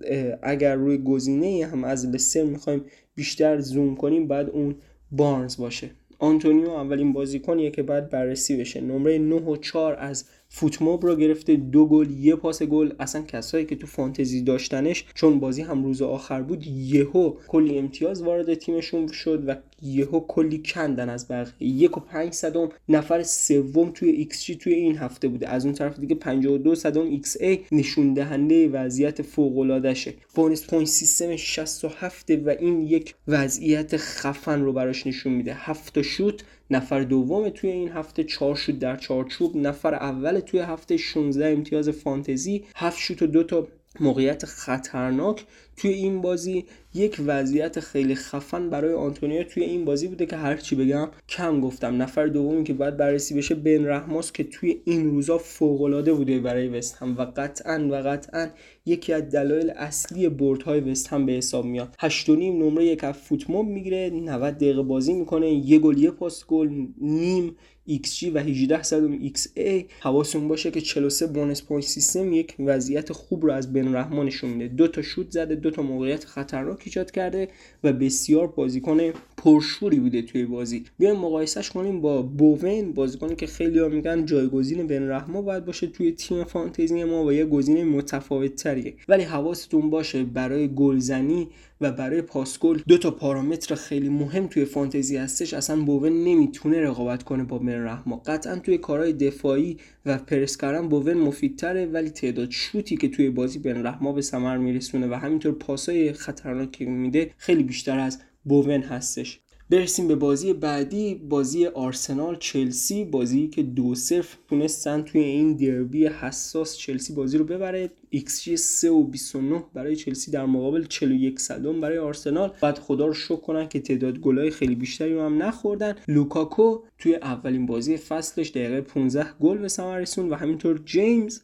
اگر 0.42 0.74
روی 0.74 0.98
گزینه 0.98 1.66
هم 1.66 1.85
از 1.85 2.07
لستر 2.07 2.34
می‌خوایم 2.42 2.85
بیشتر 3.14 3.61
زوم 3.61 3.97
کنیم 3.97 4.29
باید 4.29 4.50
اون 4.51 4.75
بارنز 5.12 5.57
باشه. 5.57 5.90
آنتونیو 6.18 6.70
اولین 6.70 7.12
بازیکنیه 7.12 7.70
که 7.70 7.83
باید 7.83 8.11
بررسی 8.11 8.57
بشه. 8.57 8.81
نمره 8.81 9.18
9 9.18 9.35
و 9.35 9.57
4 9.57 9.94
از 9.94 10.25
FotMob 10.57 11.07
رو 11.07 11.17
گرفته 11.17 11.57
دو 11.57 11.87
گل 11.87 12.11
یه 12.11 12.37
پاس 12.37 12.62
گل. 12.62 12.93
اصلا 12.99 13.23
کسایی 13.23 13.64
که 13.64 13.77
تو 13.77 13.87
فانتزی 13.87 14.43
داشتنش 14.43 15.05
چون 15.14 15.40
بازی 15.40 15.62
هم 15.62 15.85
روز 15.85 16.03
آخر 16.03 16.43
بود 16.43 16.67
یهو 16.67 17.35
کلی 17.49 17.79
امتیاز 17.79 18.23
وارد 18.23 18.55
تیمشون 18.55 19.07
شد 19.07 19.45
و 19.47 19.55
یهو 19.83 20.21
کلی 20.21 20.62
کندن 20.64 21.09
از 21.09 21.29
بقیه 21.29 21.69
یک 21.69 21.97
و 21.97 22.01
پنج 22.01 22.33
صدم 22.33 22.69
نفر 22.88 23.23
سوم 23.23 23.90
توی 23.90 24.11
ایکس 24.11 24.45
جی 24.45 24.57
توی 24.57 24.73
این 24.73 24.99
هفته 24.99 25.29
بوده. 25.29 25.49
از 25.49 25.64
اون 25.64 25.75
طرف 25.75 25.99
دیگه 25.99 26.14
52 26.14 26.75
صدم 26.75 27.03
xA 27.03 27.61
نشون 27.73 28.14
دهنده 28.14 28.69
وضعیت 28.69 29.23
فوق 29.23 29.59
العاده 29.59 29.95
شه 29.95 30.14
bonus 30.35 30.66
point 30.66 30.88
system 30.88 31.37
67 31.37 32.31
و 32.31 32.49
این 32.49 32.83
یک 32.83 33.14
وضعیت 33.29 33.97
خفن 33.97 34.62
رو 34.62 34.73
براش 34.73 35.07
نشون 35.07 35.33
میده. 35.33 35.55
هفت 35.55 36.03
شوت 36.03 36.45
نفر 36.70 37.00
دوم 37.00 37.48
توی 37.48 37.70
این 37.70 37.88
هفته 37.88 38.24
چهار 38.24 38.55
شوت 38.55 38.79
در 38.79 38.96
چارچوب 38.96 39.57
نفر 39.57 39.94
اول 39.94 40.40
توی 40.40 40.61
هفته 40.61 40.96
16 40.96 41.53
امتیاز 41.53 41.88
فانتزی 41.88 42.64
هفت 42.77 42.98
شوت 42.98 43.22
و 43.22 43.27
دو 43.27 43.42
تا 43.42 43.68
موقعیت 44.00 44.44
خطرناک 44.44 45.44
توی 45.76 45.90
این 45.90 46.20
بازی 46.20 46.64
یک 46.94 47.20
وضعیت 47.26 47.80
خیلی 47.80 48.14
خفن 48.14 48.70
برای 48.70 48.94
آنتونیو 48.94 49.44
توی 49.44 49.64
این 49.64 49.84
بازی 49.84 50.08
بوده 50.08 50.26
که 50.26 50.37
هرچی 50.37 50.76
بگم 50.76 51.08
کم 51.28 51.60
گفتم. 51.60 52.02
نفر 52.02 52.26
دومی 52.26 52.64
که 52.64 52.72
باید 52.72 52.96
بررسی 52.96 53.34
بشه 53.34 53.54
بن 53.54 53.87
رحماس 53.87 54.32
که 54.32 54.44
توی 54.44 54.80
این 54.84 55.10
روزا 55.10 55.38
فوقالعاده 55.38 56.12
بوده 56.12 56.40
برای 56.40 56.68
وست 56.68 56.96
هم 56.96 57.16
و 57.16 57.26
قطعا 57.37 57.88
و 57.90 57.94
قطعا 57.94 58.48
یکی 58.87 59.12
از 59.12 59.30
دلایل 59.30 59.70
اصلی 59.70 60.28
بردهای 60.28 60.80
وست 60.80 61.08
هم 61.08 61.26
به 61.26 61.32
حساب 61.32 61.64
میاد. 61.64 61.94
8 61.98 62.30
نیم 62.30 62.62
نمره 62.62 62.87
یک 62.87 63.04
از 63.04 63.14
فوتموب 63.14 63.68
می‌گیره 63.68 64.10
90 64.10 64.54
دقیقه 64.54 64.82
بازی 64.82 65.12
می‌کنه 65.12 65.50
یه 65.50 65.78
گل 65.78 65.98
یه 65.98 66.10
پاس 66.10 66.46
گل 66.46 66.87
نیم 67.00 67.56
XG 67.88 68.30
و 68.34 68.38
18 68.38 68.82
صدم 68.82 69.28
XA 69.28 69.84
حواستون 70.00 70.48
باشه 70.48 70.70
که 70.70 70.80
43 70.80 71.26
bonus 71.27 71.62
point 71.62 71.85
system 71.85 72.33
یک 72.32 72.54
وضعیت 72.58 73.12
خوب 73.12 73.46
رو 73.46 73.52
از 73.52 73.72
بن 73.72 73.94
رحما 73.94 74.27
نشون 74.26 74.50
میده. 74.50 74.74
دو 74.74 74.88
تا 74.88 75.02
شوت 75.02 75.30
زده 75.30 75.56
دو 75.64 75.70
تا 75.70 75.83
موقعیت 75.83 76.24
خطرناک 76.24 76.83
ایجاد 76.85 77.11
کرده 77.11 77.48
و 77.85 77.92
بسیار 77.92 78.46
بازیکن 78.46 79.00
پرشوری 79.37 80.00
بوده 80.00 80.22
توی 80.22 80.44
بازی. 80.44 80.85
بیایم 80.98 81.16
مقایسهش 81.16 81.70
کنیم 81.70 82.00
با 82.00 82.22
بوون 82.22 82.92
بازیکنی 82.92 83.37
که 83.37 83.46
خیلی 83.46 83.79
ها 83.79 83.88
میگن 83.88 84.24
جایگزین 84.24 84.87
بن 84.87 85.11
رحما 85.11 85.44
باید 85.44 85.64
باشه 85.64 85.87
توی 85.87 86.12
تیم 86.12 86.44
فانتزی 86.44 87.05
ما 87.05 87.24
و 87.24 87.33
یه 87.33 87.44
گزینه 87.44 87.85
متفاوت 87.85 88.55
تریه 88.55 88.94
ولی 89.09 89.22
حواستون 89.22 89.90
باشه 89.90 90.24
برای 90.24 90.74
گلزنی 90.74 91.48
و 91.80 91.92
برای 91.92 92.22
پاسگل 92.22 92.78
دو 92.88 92.98
تا 92.98 93.10
پارامتر 93.10 93.74
خیلی 93.74 94.08
مهم 94.08 94.46
توی 94.46 94.64
فانتزی 94.64 95.16
هستش 95.16 95.54
اصلا 95.54 95.84
بوون 95.84 96.24
نمی‌تونه 96.24 96.80
رقابت 96.80 97.22
کنه 97.22 97.44
با 97.44 97.58
بن 97.58 97.84
رحما 97.84 98.16
قطعا 98.16 98.56
توی 98.56 98.78
کارهای 98.78 99.12
دفاعی 99.12 99.76
و 100.06 100.18
پرس 100.18 100.56
کردن 100.56 100.88
بوون 100.88 101.14
مفیدتره 101.14 101.87
ولی 101.87 102.10
تعداد 102.10 102.50
شوتی 102.50 102.96
که 102.96 103.08
توی 103.08 103.30
بازی 103.30 103.58
بن 103.58 103.87
رحما 103.87 104.12
به 104.12 104.22
ثمر 104.22 104.56
میرسونه 104.56 105.06
و 105.06 105.14
همینطور 105.14 105.52
پاسای 105.52 106.12
خطرناکی 106.12 106.84
میده 106.84 107.30
خیلی 107.37 107.62
بیشتر 107.62 107.98
از 107.98 108.18
بوون 108.44 108.82
هستش. 108.82 109.40
برسیم 109.70 110.09
به 110.09 110.14
بازی 110.14 110.53
بعدی 110.53 111.14
بازی 111.14 111.66
آرسنال 111.66 112.37
چلسی 112.40 113.05
بازی 113.05 113.48
که 113.48 113.62
دو 113.62 113.94
صرف 113.94 114.37
تونستن 114.48 115.03
توی 115.03 115.20
این 115.20 115.57
دربی 115.57 116.07
حساس 116.07 116.77
چلسی 116.77 117.12
بازی 117.12 117.38
رو 117.38 117.44
ببره. 117.44 117.90
XG 118.14 118.55
3 118.55 118.90
و 118.90 119.03
29 119.03 119.64
برای 119.74 119.96
چلسی 119.96 120.31
در 120.31 120.46
مقابل 120.46 120.85
41 120.85 121.40
صدم 121.40 121.81
برای 121.81 121.98
آرسنال. 121.98 122.53
بعد 122.61 122.79
خدا 122.79 123.07
رو 123.07 123.12
شکر 123.14 123.37
کنن 123.37 123.68
که 123.68 123.81
تعداد 123.81 124.18
گلای 124.18 124.50
خیلی 124.50 124.74
بیشتری 124.74 125.18
هم 125.18 125.42
نخوردن. 125.42 125.94
لوکاکو 126.09 126.79
توی 126.98 127.14
اولین 127.14 127.66
بازی 127.66 127.96
فصلش 127.96 128.50
دقیقه 128.50 128.81
15 128.81 129.27
گل 129.40 129.59
به 129.59 129.68
ثمر 129.68 129.98
رسون 129.98 130.29
و 130.29 130.35
همینطور 130.35 130.81
جیمز 130.85 131.40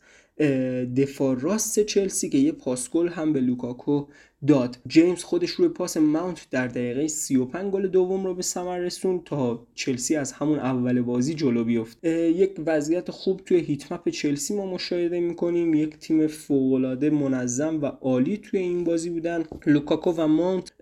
دفاع 0.96 1.40
راست 1.40 1.80
چلسی 1.80 2.28
که 2.28 2.38
یه 2.38 2.52
پاسگل 2.52 3.08
هم 3.08 3.32
به 3.32 3.40
لوکاکو 3.40 4.06
داد. 4.46 4.78
جیمز 4.86 5.24
خودش 5.24 5.50
روی 5.50 5.68
پاس 5.68 5.96
ماونت 5.96 6.46
در 6.50 6.66
دقیقه 6.66 7.08
35 7.08 7.72
گل 7.72 7.86
دوم 7.86 8.26
رو 8.26 8.34
به 8.34 8.42
ثمر 8.42 8.78
رسون 8.78 9.22
تا 9.24 9.66
چلسی 9.74 10.16
از 10.16 10.32
همون 10.32 10.58
اول 10.58 11.00
بازی 11.00 11.34
جلو 11.34 11.64
بیفته. 11.64 12.04
یک 12.04 12.50
وضعیت 12.66 13.10
خوب 13.10 13.40
توی 13.46 13.60
heat 13.60 13.92
map 13.92 14.08
چلسی 14.08 14.54
ما 14.56 14.66
مشاهده 14.66 15.20
می‌کنیم. 15.20 15.74
یک 15.74 15.98
تیم 15.98 16.26
فوقالعاده 16.26 17.10
منظم 17.10 17.82
و 17.82 17.86
عالی 17.86 18.36
توی 18.36 18.60
این 18.60 18.84
بازی 18.84 19.10
بودن. 19.10 19.44
لوکاکو 19.66 20.10
و 20.10 20.26
ماونت 20.26 20.72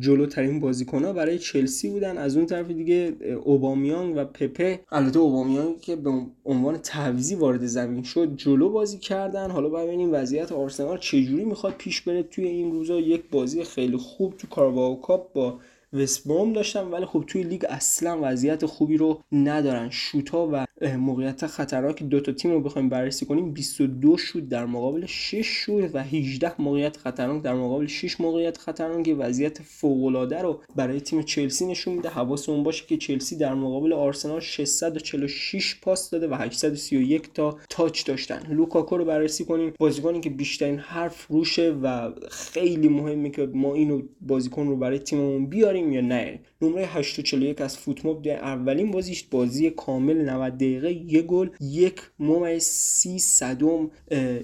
جلوترین 0.00 0.60
بازیکنها 0.60 1.12
برای 1.12 1.38
چلسی 1.38 1.90
بودن. 1.90 2.18
از 2.18 2.36
اون 2.36 2.46
طرف 2.46 2.70
دیگه 2.70 3.12
اوبامیانگ 3.44 4.16
و 4.16 4.24
پپه. 4.24 4.80
البته 4.92 5.18
اوبامیانگ 5.18 5.80
که 5.80 5.96
به 5.96 6.12
عنوان 6.44 6.76
تعویضی 6.76 7.34
وارد 7.34 7.66
زمین 7.66 8.02
شد 8.02 8.36
جلو 8.36 8.70
بازی 8.70 8.98
کردن. 8.98 9.50
حالا 9.50 9.68
ببینیم 9.68 10.08
وضعیت 10.12 10.52
آرسنال 10.52 10.98
چجوری 10.98 11.44
می‌خواد 11.44 11.74
پیش 11.78 12.00
بره 12.00 12.22
توی 12.22 12.44
این 12.44 12.72
روزا. 12.72 12.95
یک 13.00 13.30
بازی 13.30 13.64
خیلی 13.64 13.96
خوب 13.96 14.36
تو 14.36 14.46
Carabao 14.46 15.00
Cup 15.00 15.32
با 15.32 15.60
وستبروم 15.92 16.52
داشتن 16.52 16.84
ولی 16.90 17.06
خب 17.06 17.24
توی 17.26 17.42
لیگ 17.42 17.64
اصلا 17.68 18.18
وضعیت 18.22 18.66
خوبی 18.66 18.96
رو 18.96 19.22
ندارن. 19.32 19.90
شوتا 19.90 20.48
و 20.52 20.65
موقعیت 20.82 21.46
خطرناک 21.46 22.02
دو 22.02 22.20
تا 22.20 22.32
تیم 22.32 22.50
رو 22.50 22.60
بخوایم 22.60 22.88
بررسی 22.88 23.26
کنیم. 23.26 23.52
22 23.52 24.16
شوت 24.16 24.48
در 24.48 24.66
مقابل 24.66 25.06
6 25.06 25.46
شوت 25.46 25.90
و 25.94 26.02
18 26.02 26.62
موقعیت 26.62 26.96
خطرناک 26.96 27.42
در 27.42 27.54
مقابل 27.54 27.86
6 27.86 28.20
موقعیت 28.20 28.58
خطرناک. 28.58 29.14
وضعیت 29.18 29.62
فوق 29.62 30.04
العاده 30.04 30.42
رو 30.42 30.60
برای 30.76 31.00
تیم 31.00 31.22
چلسی 31.22 31.66
نشون 31.66 31.94
میده. 31.94 32.08
حواسمون 32.08 32.62
باشه 32.62 32.86
که 32.86 32.96
چلسی 32.96 33.36
در 33.36 33.54
مقابل 33.54 33.92
آرسنال 33.92 34.40
646 34.40 35.80
پاس 35.80 36.10
داده 36.10 36.28
و 36.28 36.34
831 36.34 37.34
تا 37.34 37.58
تاچ 37.70 38.06
داشتن. 38.06 38.42
لوکاکو 38.50 38.96
رو 38.96 39.04
بررسی 39.04 39.44
کنیم. 39.44 39.72
بازیکنی 39.78 40.20
که 40.20 40.30
بیشترین 40.30 40.78
حرف 40.78 41.26
روشه 41.26 41.70
و 41.82 42.10
خیلی 42.30 42.88
مهمه 42.88 43.30
که 43.30 43.46
ما 43.54 43.74
اینو 43.74 44.02
بازیکن 44.20 44.66
رو 44.66 44.76
برای 44.76 44.98
تیممون 44.98 45.46
بیاریم 45.46 45.92
یا 45.92 46.00
نه. 46.00 46.40
نمره 46.62 46.86
841 46.86 47.60
از 47.60 47.78
FotMob 47.78 48.26
اولین 48.26 48.90
بازیش. 48.90 49.22
بازی 49.22 49.70
کامل 49.70 50.30
90 50.30 50.65
دقیقه 50.66 50.92
یه 50.92 51.22
گل 51.22 51.48
یک 51.60 52.00
ممیز 52.18 52.62
سی 52.62 53.18
صدم 53.18 53.90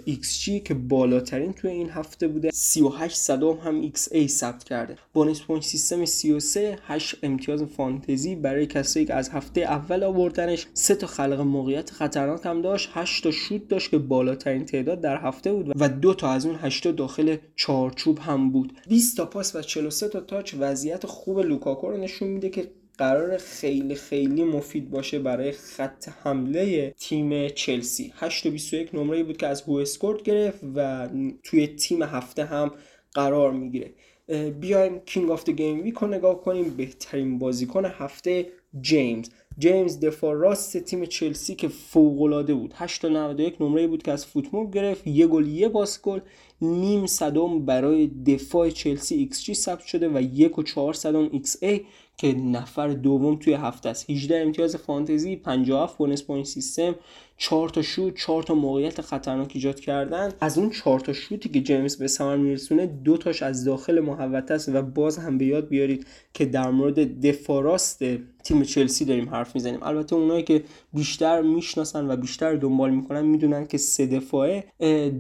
ایکس 0.04 0.40
جی 0.40 0.61
که 0.61 0.74
بالاترین 0.74 1.52
توی 1.52 1.70
این 1.70 1.90
هفته 1.90 2.28
بوده. 2.28 2.50
38 2.50 3.16
صدم 3.16 3.52
هم 3.52 3.80
xA 3.81 4.28
ثبت 4.28 4.64
کرده. 4.64 4.96
bonus 5.14 5.42
point 5.42 5.62
system 5.62 6.05
33 6.04 6.78
8 6.87 7.16
امتیاز 7.22 7.62
فانتزی 7.62 8.35
برای 8.35 8.66
کسایی 8.66 9.06
که 9.06 9.14
از 9.14 9.28
هفته 9.28 9.61
اول 9.61 10.02
آوردنش. 10.02 10.66
سه 10.74 10.94
تا 10.94 11.06
خلق 11.06 11.40
موقعیت 11.40 11.90
خطرناک 11.90 12.46
هم 12.46 12.62
داشت. 12.62 12.90
8 12.92 13.24
تا 13.24 13.30
شوت 13.30 13.68
داشت 13.68 13.90
که 13.90 13.98
بالاترین 13.98 14.64
تعداد 14.64 15.00
در 15.00 15.16
هفته 15.16 15.52
بود 15.52 15.72
و 15.76 15.88
دو 15.88 16.14
تا 16.14 16.30
از 16.30 16.46
اون 16.46 16.56
8 16.56 16.85
تا 16.85 16.92
داخل 16.92 17.37
چارچوب 17.56 18.18
هم 18.18 18.50
بود. 18.50 18.72
20 18.88 19.16
تا 19.16 19.26
پاس 19.26 19.56
و 19.56 19.62
43 19.62 20.08
تا 20.08 20.20
تاچ. 20.20 20.54
وضعیت 20.58 21.06
خوب 21.06 21.38
لوکاکو 21.40 21.90
رو 21.90 21.96
نشون 21.96 22.28
میده 22.28 22.48
که 22.48 22.70
قرار 22.98 23.37
خیلی 23.37 23.94
خیلی 23.94 24.44
مفید 24.44 24.90
باشه 24.90 25.18
برای 25.18 25.52
خط 25.52 26.09
حمله 26.09 26.94
تیم 26.98 27.48
چلسی. 27.48 28.12
8 28.16 28.46
و 28.46 28.50
21 28.50 28.94
نمره 28.94 29.22
بود 29.22 29.37
که 29.37 29.46
از 29.46 29.62
WhoScored 29.62 30.22
گرفت 30.22 30.61
و 30.74 31.09
توی 31.42 31.66
تیم 31.66 32.02
هفته 32.02 32.44
هم 32.44 32.70
قرار 33.14 33.52
می‌گیره. 33.52 33.90
بیایم 34.61 34.98
King 34.98 35.31
of 35.31 35.44
the 35.44 35.52
Gameweek 35.52 35.94
رو 35.94 36.09
نگاه 36.09 36.40
کنیم. 36.40 36.70
بهترین 36.76 37.38
بازیکن 37.38 37.85
هفته 37.85 38.46
جیمز. 38.81 39.28
جیمز 39.59 40.00
دفاع 40.00 40.35
راست 40.35 40.76
تیم 40.78 41.05
چلسی 41.05 41.55
که 41.55 41.68
فوق 41.68 42.22
العاده 42.22 42.55
بود 42.55 42.74
8 42.76 43.05
91 43.05 43.62
نمره 43.62 43.87
بود 43.87 44.02
که 44.02 44.12
از 44.12 44.26
FotMob 44.26 44.74
گرفت. 44.74 45.07
یه 45.07 45.26
گل 45.26 45.46
یه 45.46 45.68
پاس 45.68 46.02
گل 46.02 46.20
نیم 46.61 47.07
صدم 47.07 47.64
برای 47.64 48.07
دفاع 48.07 48.70
چلسی 48.70 49.14
ایکس 49.14 49.42
جی 49.42 49.55
ثبت 49.55 49.85
شده 49.85 50.09
و 50.09 50.20
یک 50.20 50.59
و 50.59 50.62
چهار 50.62 50.92
صدم 50.92 51.31
A 51.62 51.81
که 52.22 52.32
نفر 52.32 52.88
دوم 52.88 53.37
توی 53.37 53.54
هفته 53.54 53.88
است. 53.88 54.11
18 54.11 54.42
امتیاز 54.42 54.76
فانتزی 54.76 55.37
57 55.37 55.98
bonus 55.98 56.22
point 56.22 56.46
system 56.46 56.94
4 57.37 57.68
تا 57.68 57.82
شوت 57.82 58.14
4 58.14 58.42
تا 58.42 58.54
موقعیت 58.54 59.00
خطرناک 59.00 59.50
ایجاد 59.54 59.80
کردن. 59.80 60.32
از 60.40 60.58
اون 60.58 60.70
4 60.70 61.00
تا 61.00 61.12
شوتی 61.12 61.48
که 61.48 61.61
جیمز 61.61 61.96
به 61.96 62.06
ثمر 62.06 62.37
میرسونه 62.37 62.87
دو 62.87 63.16
تاش 63.16 63.42
از 63.42 63.64
داخل 63.64 64.00
محوطه 64.00 64.54
است 64.54 64.68
و 64.68 64.82
باز 64.82 65.18
هم 65.18 65.38
به 65.38 65.46
یاد 65.46 65.68
بیارید 65.68 66.06
که 66.35 66.44
در 66.46 66.70
مورد 66.70 67.20
دفاع 67.20 67.62
راست 67.62 68.02
تیم 68.42 68.62
چلسی 68.62 69.05
داریم 69.05 69.28
حرف 69.28 69.55
می‌زنیم. 69.55 69.83
البته 69.83 70.16
اونایی 70.16 70.42
که 70.42 70.64
بیشتر 70.92 71.42
می‌شناسن 71.42 72.11
و 72.11 72.16
بیشتر 72.16 72.55
دنبال 72.55 72.90
می‌کنن 72.90 73.24
می‌دونن 73.24 73.66
که 73.66 73.78
سه 73.78 74.07
دفاعه 74.07 74.64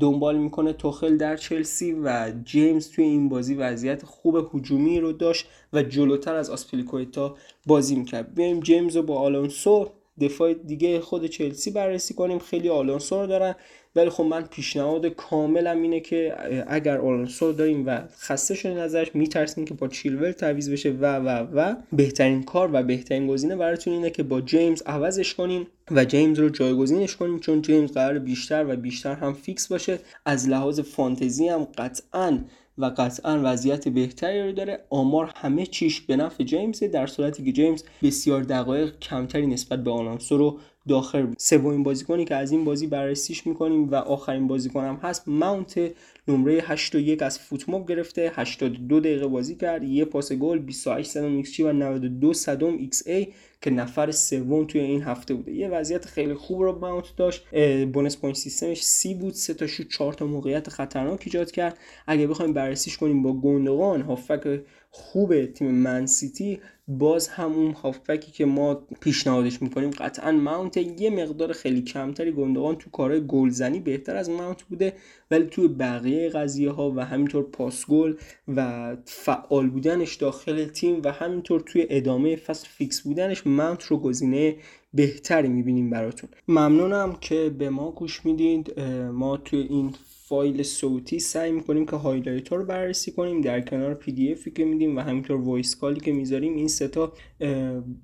دنبال 0.00 0.38
می‌کنه 0.38 0.72
توخل 0.72 1.16
در 1.16 1.36
چلسی 1.36 1.92
و 1.92 2.32
جیمز 2.44 2.90
توی 2.90 3.04
این 3.04 3.28
بازی 3.28 3.54
وضعیت 3.54 4.04
خوب 4.04 4.50
هجومی 4.54 5.00
رو 5.00 5.12
داشت 5.12 5.46
و 5.72 5.82
جلوتر 5.82 6.34
از 6.34 6.50
آسپلیکویتا 6.50 7.36
بازی 7.66 7.94
می‌کرد. 7.94 8.34
بیایم 8.34 8.60
جیمز 8.60 8.96
رو 8.96 9.02
با 9.02 9.18
آلونسو 9.18 9.88
دفاع 10.20 10.54
دیگه 10.54 11.00
خود 11.00 11.26
چلسی 11.26 11.70
بررسی 11.70 12.14
کنیم. 12.14 12.38
خیلی 12.38 12.68
آلونسو 12.68 13.20
رو 13.20 13.26
دارن. 13.26 13.54
ولی 13.96 14.10
خب 14.10 14.24
من 14.24 14.42
پیشنهاد 14.42 15.06
کاملم 15.06 15.82
اینه 15.82 16.00
که 16.00 16.36
اگر 16.66 16.98
آلونسو 16.98 17.52
داریم 17.52 17.86
و 17.86 18.00
خسته 18.20 18.54
شدین 18.54 18.78
ازش 18.78 19.10
میترسین 19.14 19.64
که 19.64 19.74
با 19.74 19.88
چیلول 19.88 20.32
تعویض 20.32 20.70
بشه 20.70 20.90
و 20.90 21.16
و 21.16 21.46
و. 21.52 21.74
بهترین 21.92 22.42
کار 22.42 22.70
و 22.72 22.82
بهترین 22.82 23.26
گزینه 23.26 23.56
براتون 23.56 23.92
اینه 23.92 24.10
که 24.10 24.22
با 24.22 24.40
جیمز 24.40 24.82
عوضش 24.82 25.34
کنین 25.34 25.66
و 25.90 26.04
جیمز 26.04 26.38
رو 26.38 26.48
جایگزینش 26.48 27.16
کنیم 27.16 27.38
چون 27.38 27.62
جیمز 27.62 27.92
قرار 27.92 28.18
بیشتر 28.18 28.66
و 28.68 28.76
بیشتر 28.76 29.14
هم 29.14 29.32
فیکس 29.32 29.68
باشه. 29.68 29.98
از 30.26 30.48
لحاظ 30.48 30.80
فانتزی 30.80 31.48
هم 31.48 31.64
قطعا 31.64 32.38
و 32.78 32.84
قطعا 32.84 33.40
وضعیت 33.44 33.88
بهتری 33.88 34.42
رو 34.42 34.52
داره. 34.52 34.84
آمار 34.90 35.32
همه 35.36 35.66
چیش 35.66 36.00
به 36.00 36.16
نفع 36.16 36.44
جیمز 36.44 36.82
در 36.82 37.06
صورتی 37.06 37.44
که 37.44 37.52
جیمز 37.52 37.84
بسیار 38.02 38.42
دقایق 38.42 38.98
کمتری 38.98 39.46
نسبت 39.46 39.84
به 39.84 39.90
آلونسو 39.90 40.36
رو 40.36 40.58
داره 40.88 41.26
سومین 41.38 41.82
بازیکنی 41.82 42.24
که 42.24 42.34
از 42.34 42.52
این 42.52 42.64
بازی 42.64 42.86
بررسیش 42.86 43.46
می‌کنیم 43.46 43.90
و 43.90 43.94
آخرین 43.94 44.48
بازیکنم 44.48 44.98
هست 45.02 45.28
ماونت 45.28 45.80
نمره 46.28 46.52
8 46.52 46.94
و 46.94 46.98
1 46.98 47.22
از 47.22 47.38
FotMob 47.38 47.88
گرفته 47.88 48.32
82 48.34 49.00
دقیقه 49.00 49.26
بازی 49.26 49.54
کرد 49.54 49.84
یه 49.84 50.04
پاس 50.04 50.32
گل 50.32 50.58
28 50.58 51.10
صدم 51.10 51.36
ایکس 51.36 51.60
و 51.60 51.72
92 51.72 52.32
صدم 52.32 52.76
xA 52.78 53.28
که 53.60 53.70
نفر 53.70 54.10
سوم 54.10 54.64
توی 54.66 54.80
این 54.80 55.02
هفته 55.02 55.34
بوده. 55.34 55.52
یه 55.52 55.68
وضعیت 55.68 56.04
خیلی 56.04 56.34
خوب 56.34 56.62
رو 56.62 56.78
ماونت 56.78 57.16
داشت. 57.16 57.54
bonus 57.92 58.16
point 58.16 58.36
system 58.36 58.71
ش 58.71 58.82
سی 58.82 59.14
بود 59.14 59.34
سه 59.34 59.54
تا 59.54 59.66
شوت 59.66 59.88
چهار 59.88 60.12
تا 60.12 60.26
موقعیت 60.26 60.68
خطرناک 60.68 61.22
ایجاد 61.24 61.50
کرد. 61.50 61.78
اگه 62.06 62.26
بخوایم 62.26 62.52
بررسیش 62.52 62.96
کنیم 62.96 63.22
با 63.22 63.32
گوندوغان 63.32 64.02
هافبک 64.02 64.60
خوب 64.90 65.46
تیم 65.46 65.70
منسیتی 65.70 66.60
باز 66.88 67.28
همون 67.28 67.72
هافبکی 67.72 68.32
که 68.32 68.44
ما 68.44 68.74
پیشنهادش 68.74 69.62
می‌کنیم 69.62 69.90
قطعا 69.90 70.32
ماونت 70.32 70.76
یه 70.76 71.10
مقدار 71.10 71.52
خیلی 71.52 71.82
کمتری 71.82 72.32
گوندوغان 72.32 72.76
تو 72.76 72.90
کارهای 72.90 73.26
گلزنی 73.26 73.80
بهتر 73.80 74.16
از 74.16 74.30
ماونت 74.30 74.62
بوده 74.62 74.92
ولی 75.30 75.44
توی 75.46 75.68
بقیه 75.68 76.11
قضیه 76.12 76.70
ها 76.70 76.92
و 76.96 77.04
همینطور 77.04 77.42
پاس 77.42 77.86
گل 77.86 78.14
و 78.56 78.96
فعال 79.04 79.70
بودنش 79.70 80.14
داخل 80.14 80.64
تیم 80.64 81.00
و 81.04 81.12
همینطور 81.12 81.60
توی 81.60 81.86
ادامه 81.90 82.36
فصل 82.36 82.68
فیکس 82.68 83.00
بودنش 83.00 83.46
ماونت 83.46 83.82
رو 83.82 83.96
گزینه 83.96 84.56
بهتری 84.94 85.48
می‌بینیم 85.48 85.90
براتون. 85.90 86.30
ممنونم 86.48 87.16
که 87.20 87.50
به 87.58 87.70
ما 87.70 87.90
گوش 87.90 88.26
می‌دید. 88.26 88.80
ما 89.12 89.36
توی 89.36 89.60
این 89.60 89.94
فایل 90.24 90.62
صوتی 90.62 91.18
سعی 91.18 91.52
می‌کنیم 91.52 91.86
که 91.86 91.96
highlight 91.96 92.48
ها 92.48 92.56
رو 92.56 92.64
بررسی 92.64 93.12
کنیم 93.12 93.40
در 93.40 93.60
کنار 93.60 93.94
PDF 93.94 94.32
ی 94.32 94.50
که 94.50 94.64
میدیم 94.64 94.96
و 94.96 95.00
همینطور 95.00 95.40
voice 95.40 95.76
call 95.76 95.96
ی 95.96 96.00
که 96.00 96.12
می‌ذاریم 96.12 96.56
این 96.56 96.68
سه 96.68 96.98
تا 96.98 97.12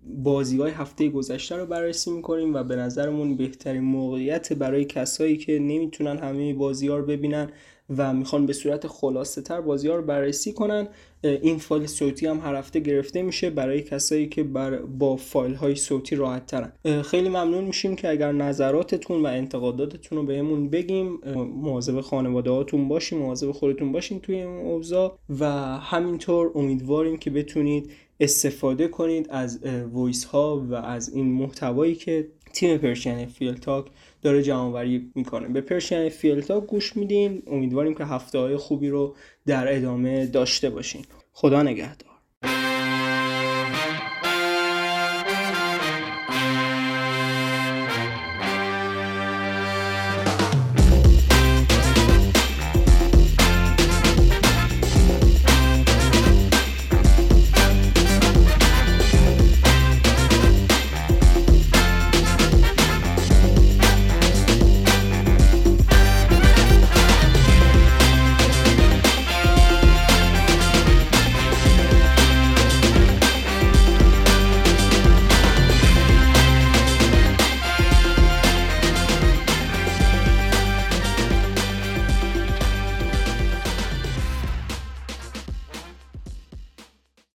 بازی 0.04 0.56
های 0.58 0.70
هفته 0.70 1.08
گذشته 1.08 1.56
رو 1.56 1.66
بررسی 1.66 2.10
می‌کنیم 2.10 2.54
و 2.54 2.62
به 2.64 2.76
نظرمون 2.76 3.36
بهترین 3.36 3.82
موقعیت 3.82 4.52
برای 4.52 4.84
کسایی 4.84 5.36
که 5.36 5.58
نمی‌تونن 5.58 6.18
همه 6.18 6.54
بازی 6.54 6.88
ها 6.88 6.96
رو 6.96 7.06
ببینن 7.06 7.50
و 7.96 8.14
می‌خوان 8.14 8.46
به 8.46 8.52
صورت 8.52 8.86
خلاصه 8.86 9.42
تر 9.42 9.60
بازی 9.60 9.88
ها 9.88 9.96
رو 9.96 10.02
بررسی 10.02 10.52
کنن. 10.52 10.88
این 11.22 11.58
فایل 11.58 11.86
صوتی 11.86 12.26
هم 12.26 12.38
هر 12.38 12.54
هفته 12.54 12.80
گرفته 12.80 13.22
میشه 13.22 13.50
برای 13.50 13.82
کسایی 13.82 14.28
که 14.28 14.42
بر 14.42 14.76
با 14.76 15.16
فایل 15.16 15.54
های 15.54 15.74
صوتی 15.74 16.16
راحت 16.16 16.46
ترن 16.46 17.02
خیلی 17.02 17.28
ممنون 17.28 17.64
میشیم 17.64 17.96
که 17.96 18.08
اگر 18.08 18.32
نظراتتون 18.32 19.22
و 19.22 19.26
انتقاداتتون 19.26 20.18
رو 20.18 20.24
بهمون 20.24 20.70
بگیم. 20.70 21.20
مواظب 21.54 22.00
خانواده 22.00 22.50
هاتون 22.50 22.88
باشین 22.88 23.18
مواظب 23.18 23.52
خودتون 23.52 23.92
باشین 23.92 24.20
توی 24.20 24.34
این 24.34 24.46
اوضاع. 24.46 25.18
و 25.40 25.44
همینطور 25.78 26.50
امیدواریم 26.54 27.16
که 27.16 27.30
بتونید 27.30 27.90
استفاده 28.20 28.88
کنید 28.88 29.26
از 29.30 29.66
voice 29.92 30.24
ها 30.24 30.66
و 30.70 30.74
از 30.74 31.08
این 31.14 31.32
محتوایی 31.32 31.94
که 31.94 32.28
تیم 32.52 32.78
Persian 32.78 33.26
FPL 33.26 33.54
Talk 33.54 33.86
داره 34.22 34.42
جمعآوری 34.42 35.12
می‌کنه. 35.14 35.48
به 35.48 35.60
Persian 35.60 36.08
FPL 36.08 36.40
Talk 36.40 36.66
گوش 36.66 36.96
میدین 36.96 37.42
امیدواریم 37.46 37.94
که 37.94 38.04
هفته 38.04 38.38
های 38.38 38.56
خوبی 38.56 38.88
رو 38.88 39.16
در 39.46 39.76
ادامه 39.76 40.26
داشته 40.26 40.70
باشین. 40.70 41.04
خدا 41.32 41.62
نگهدار. 41.62 42.07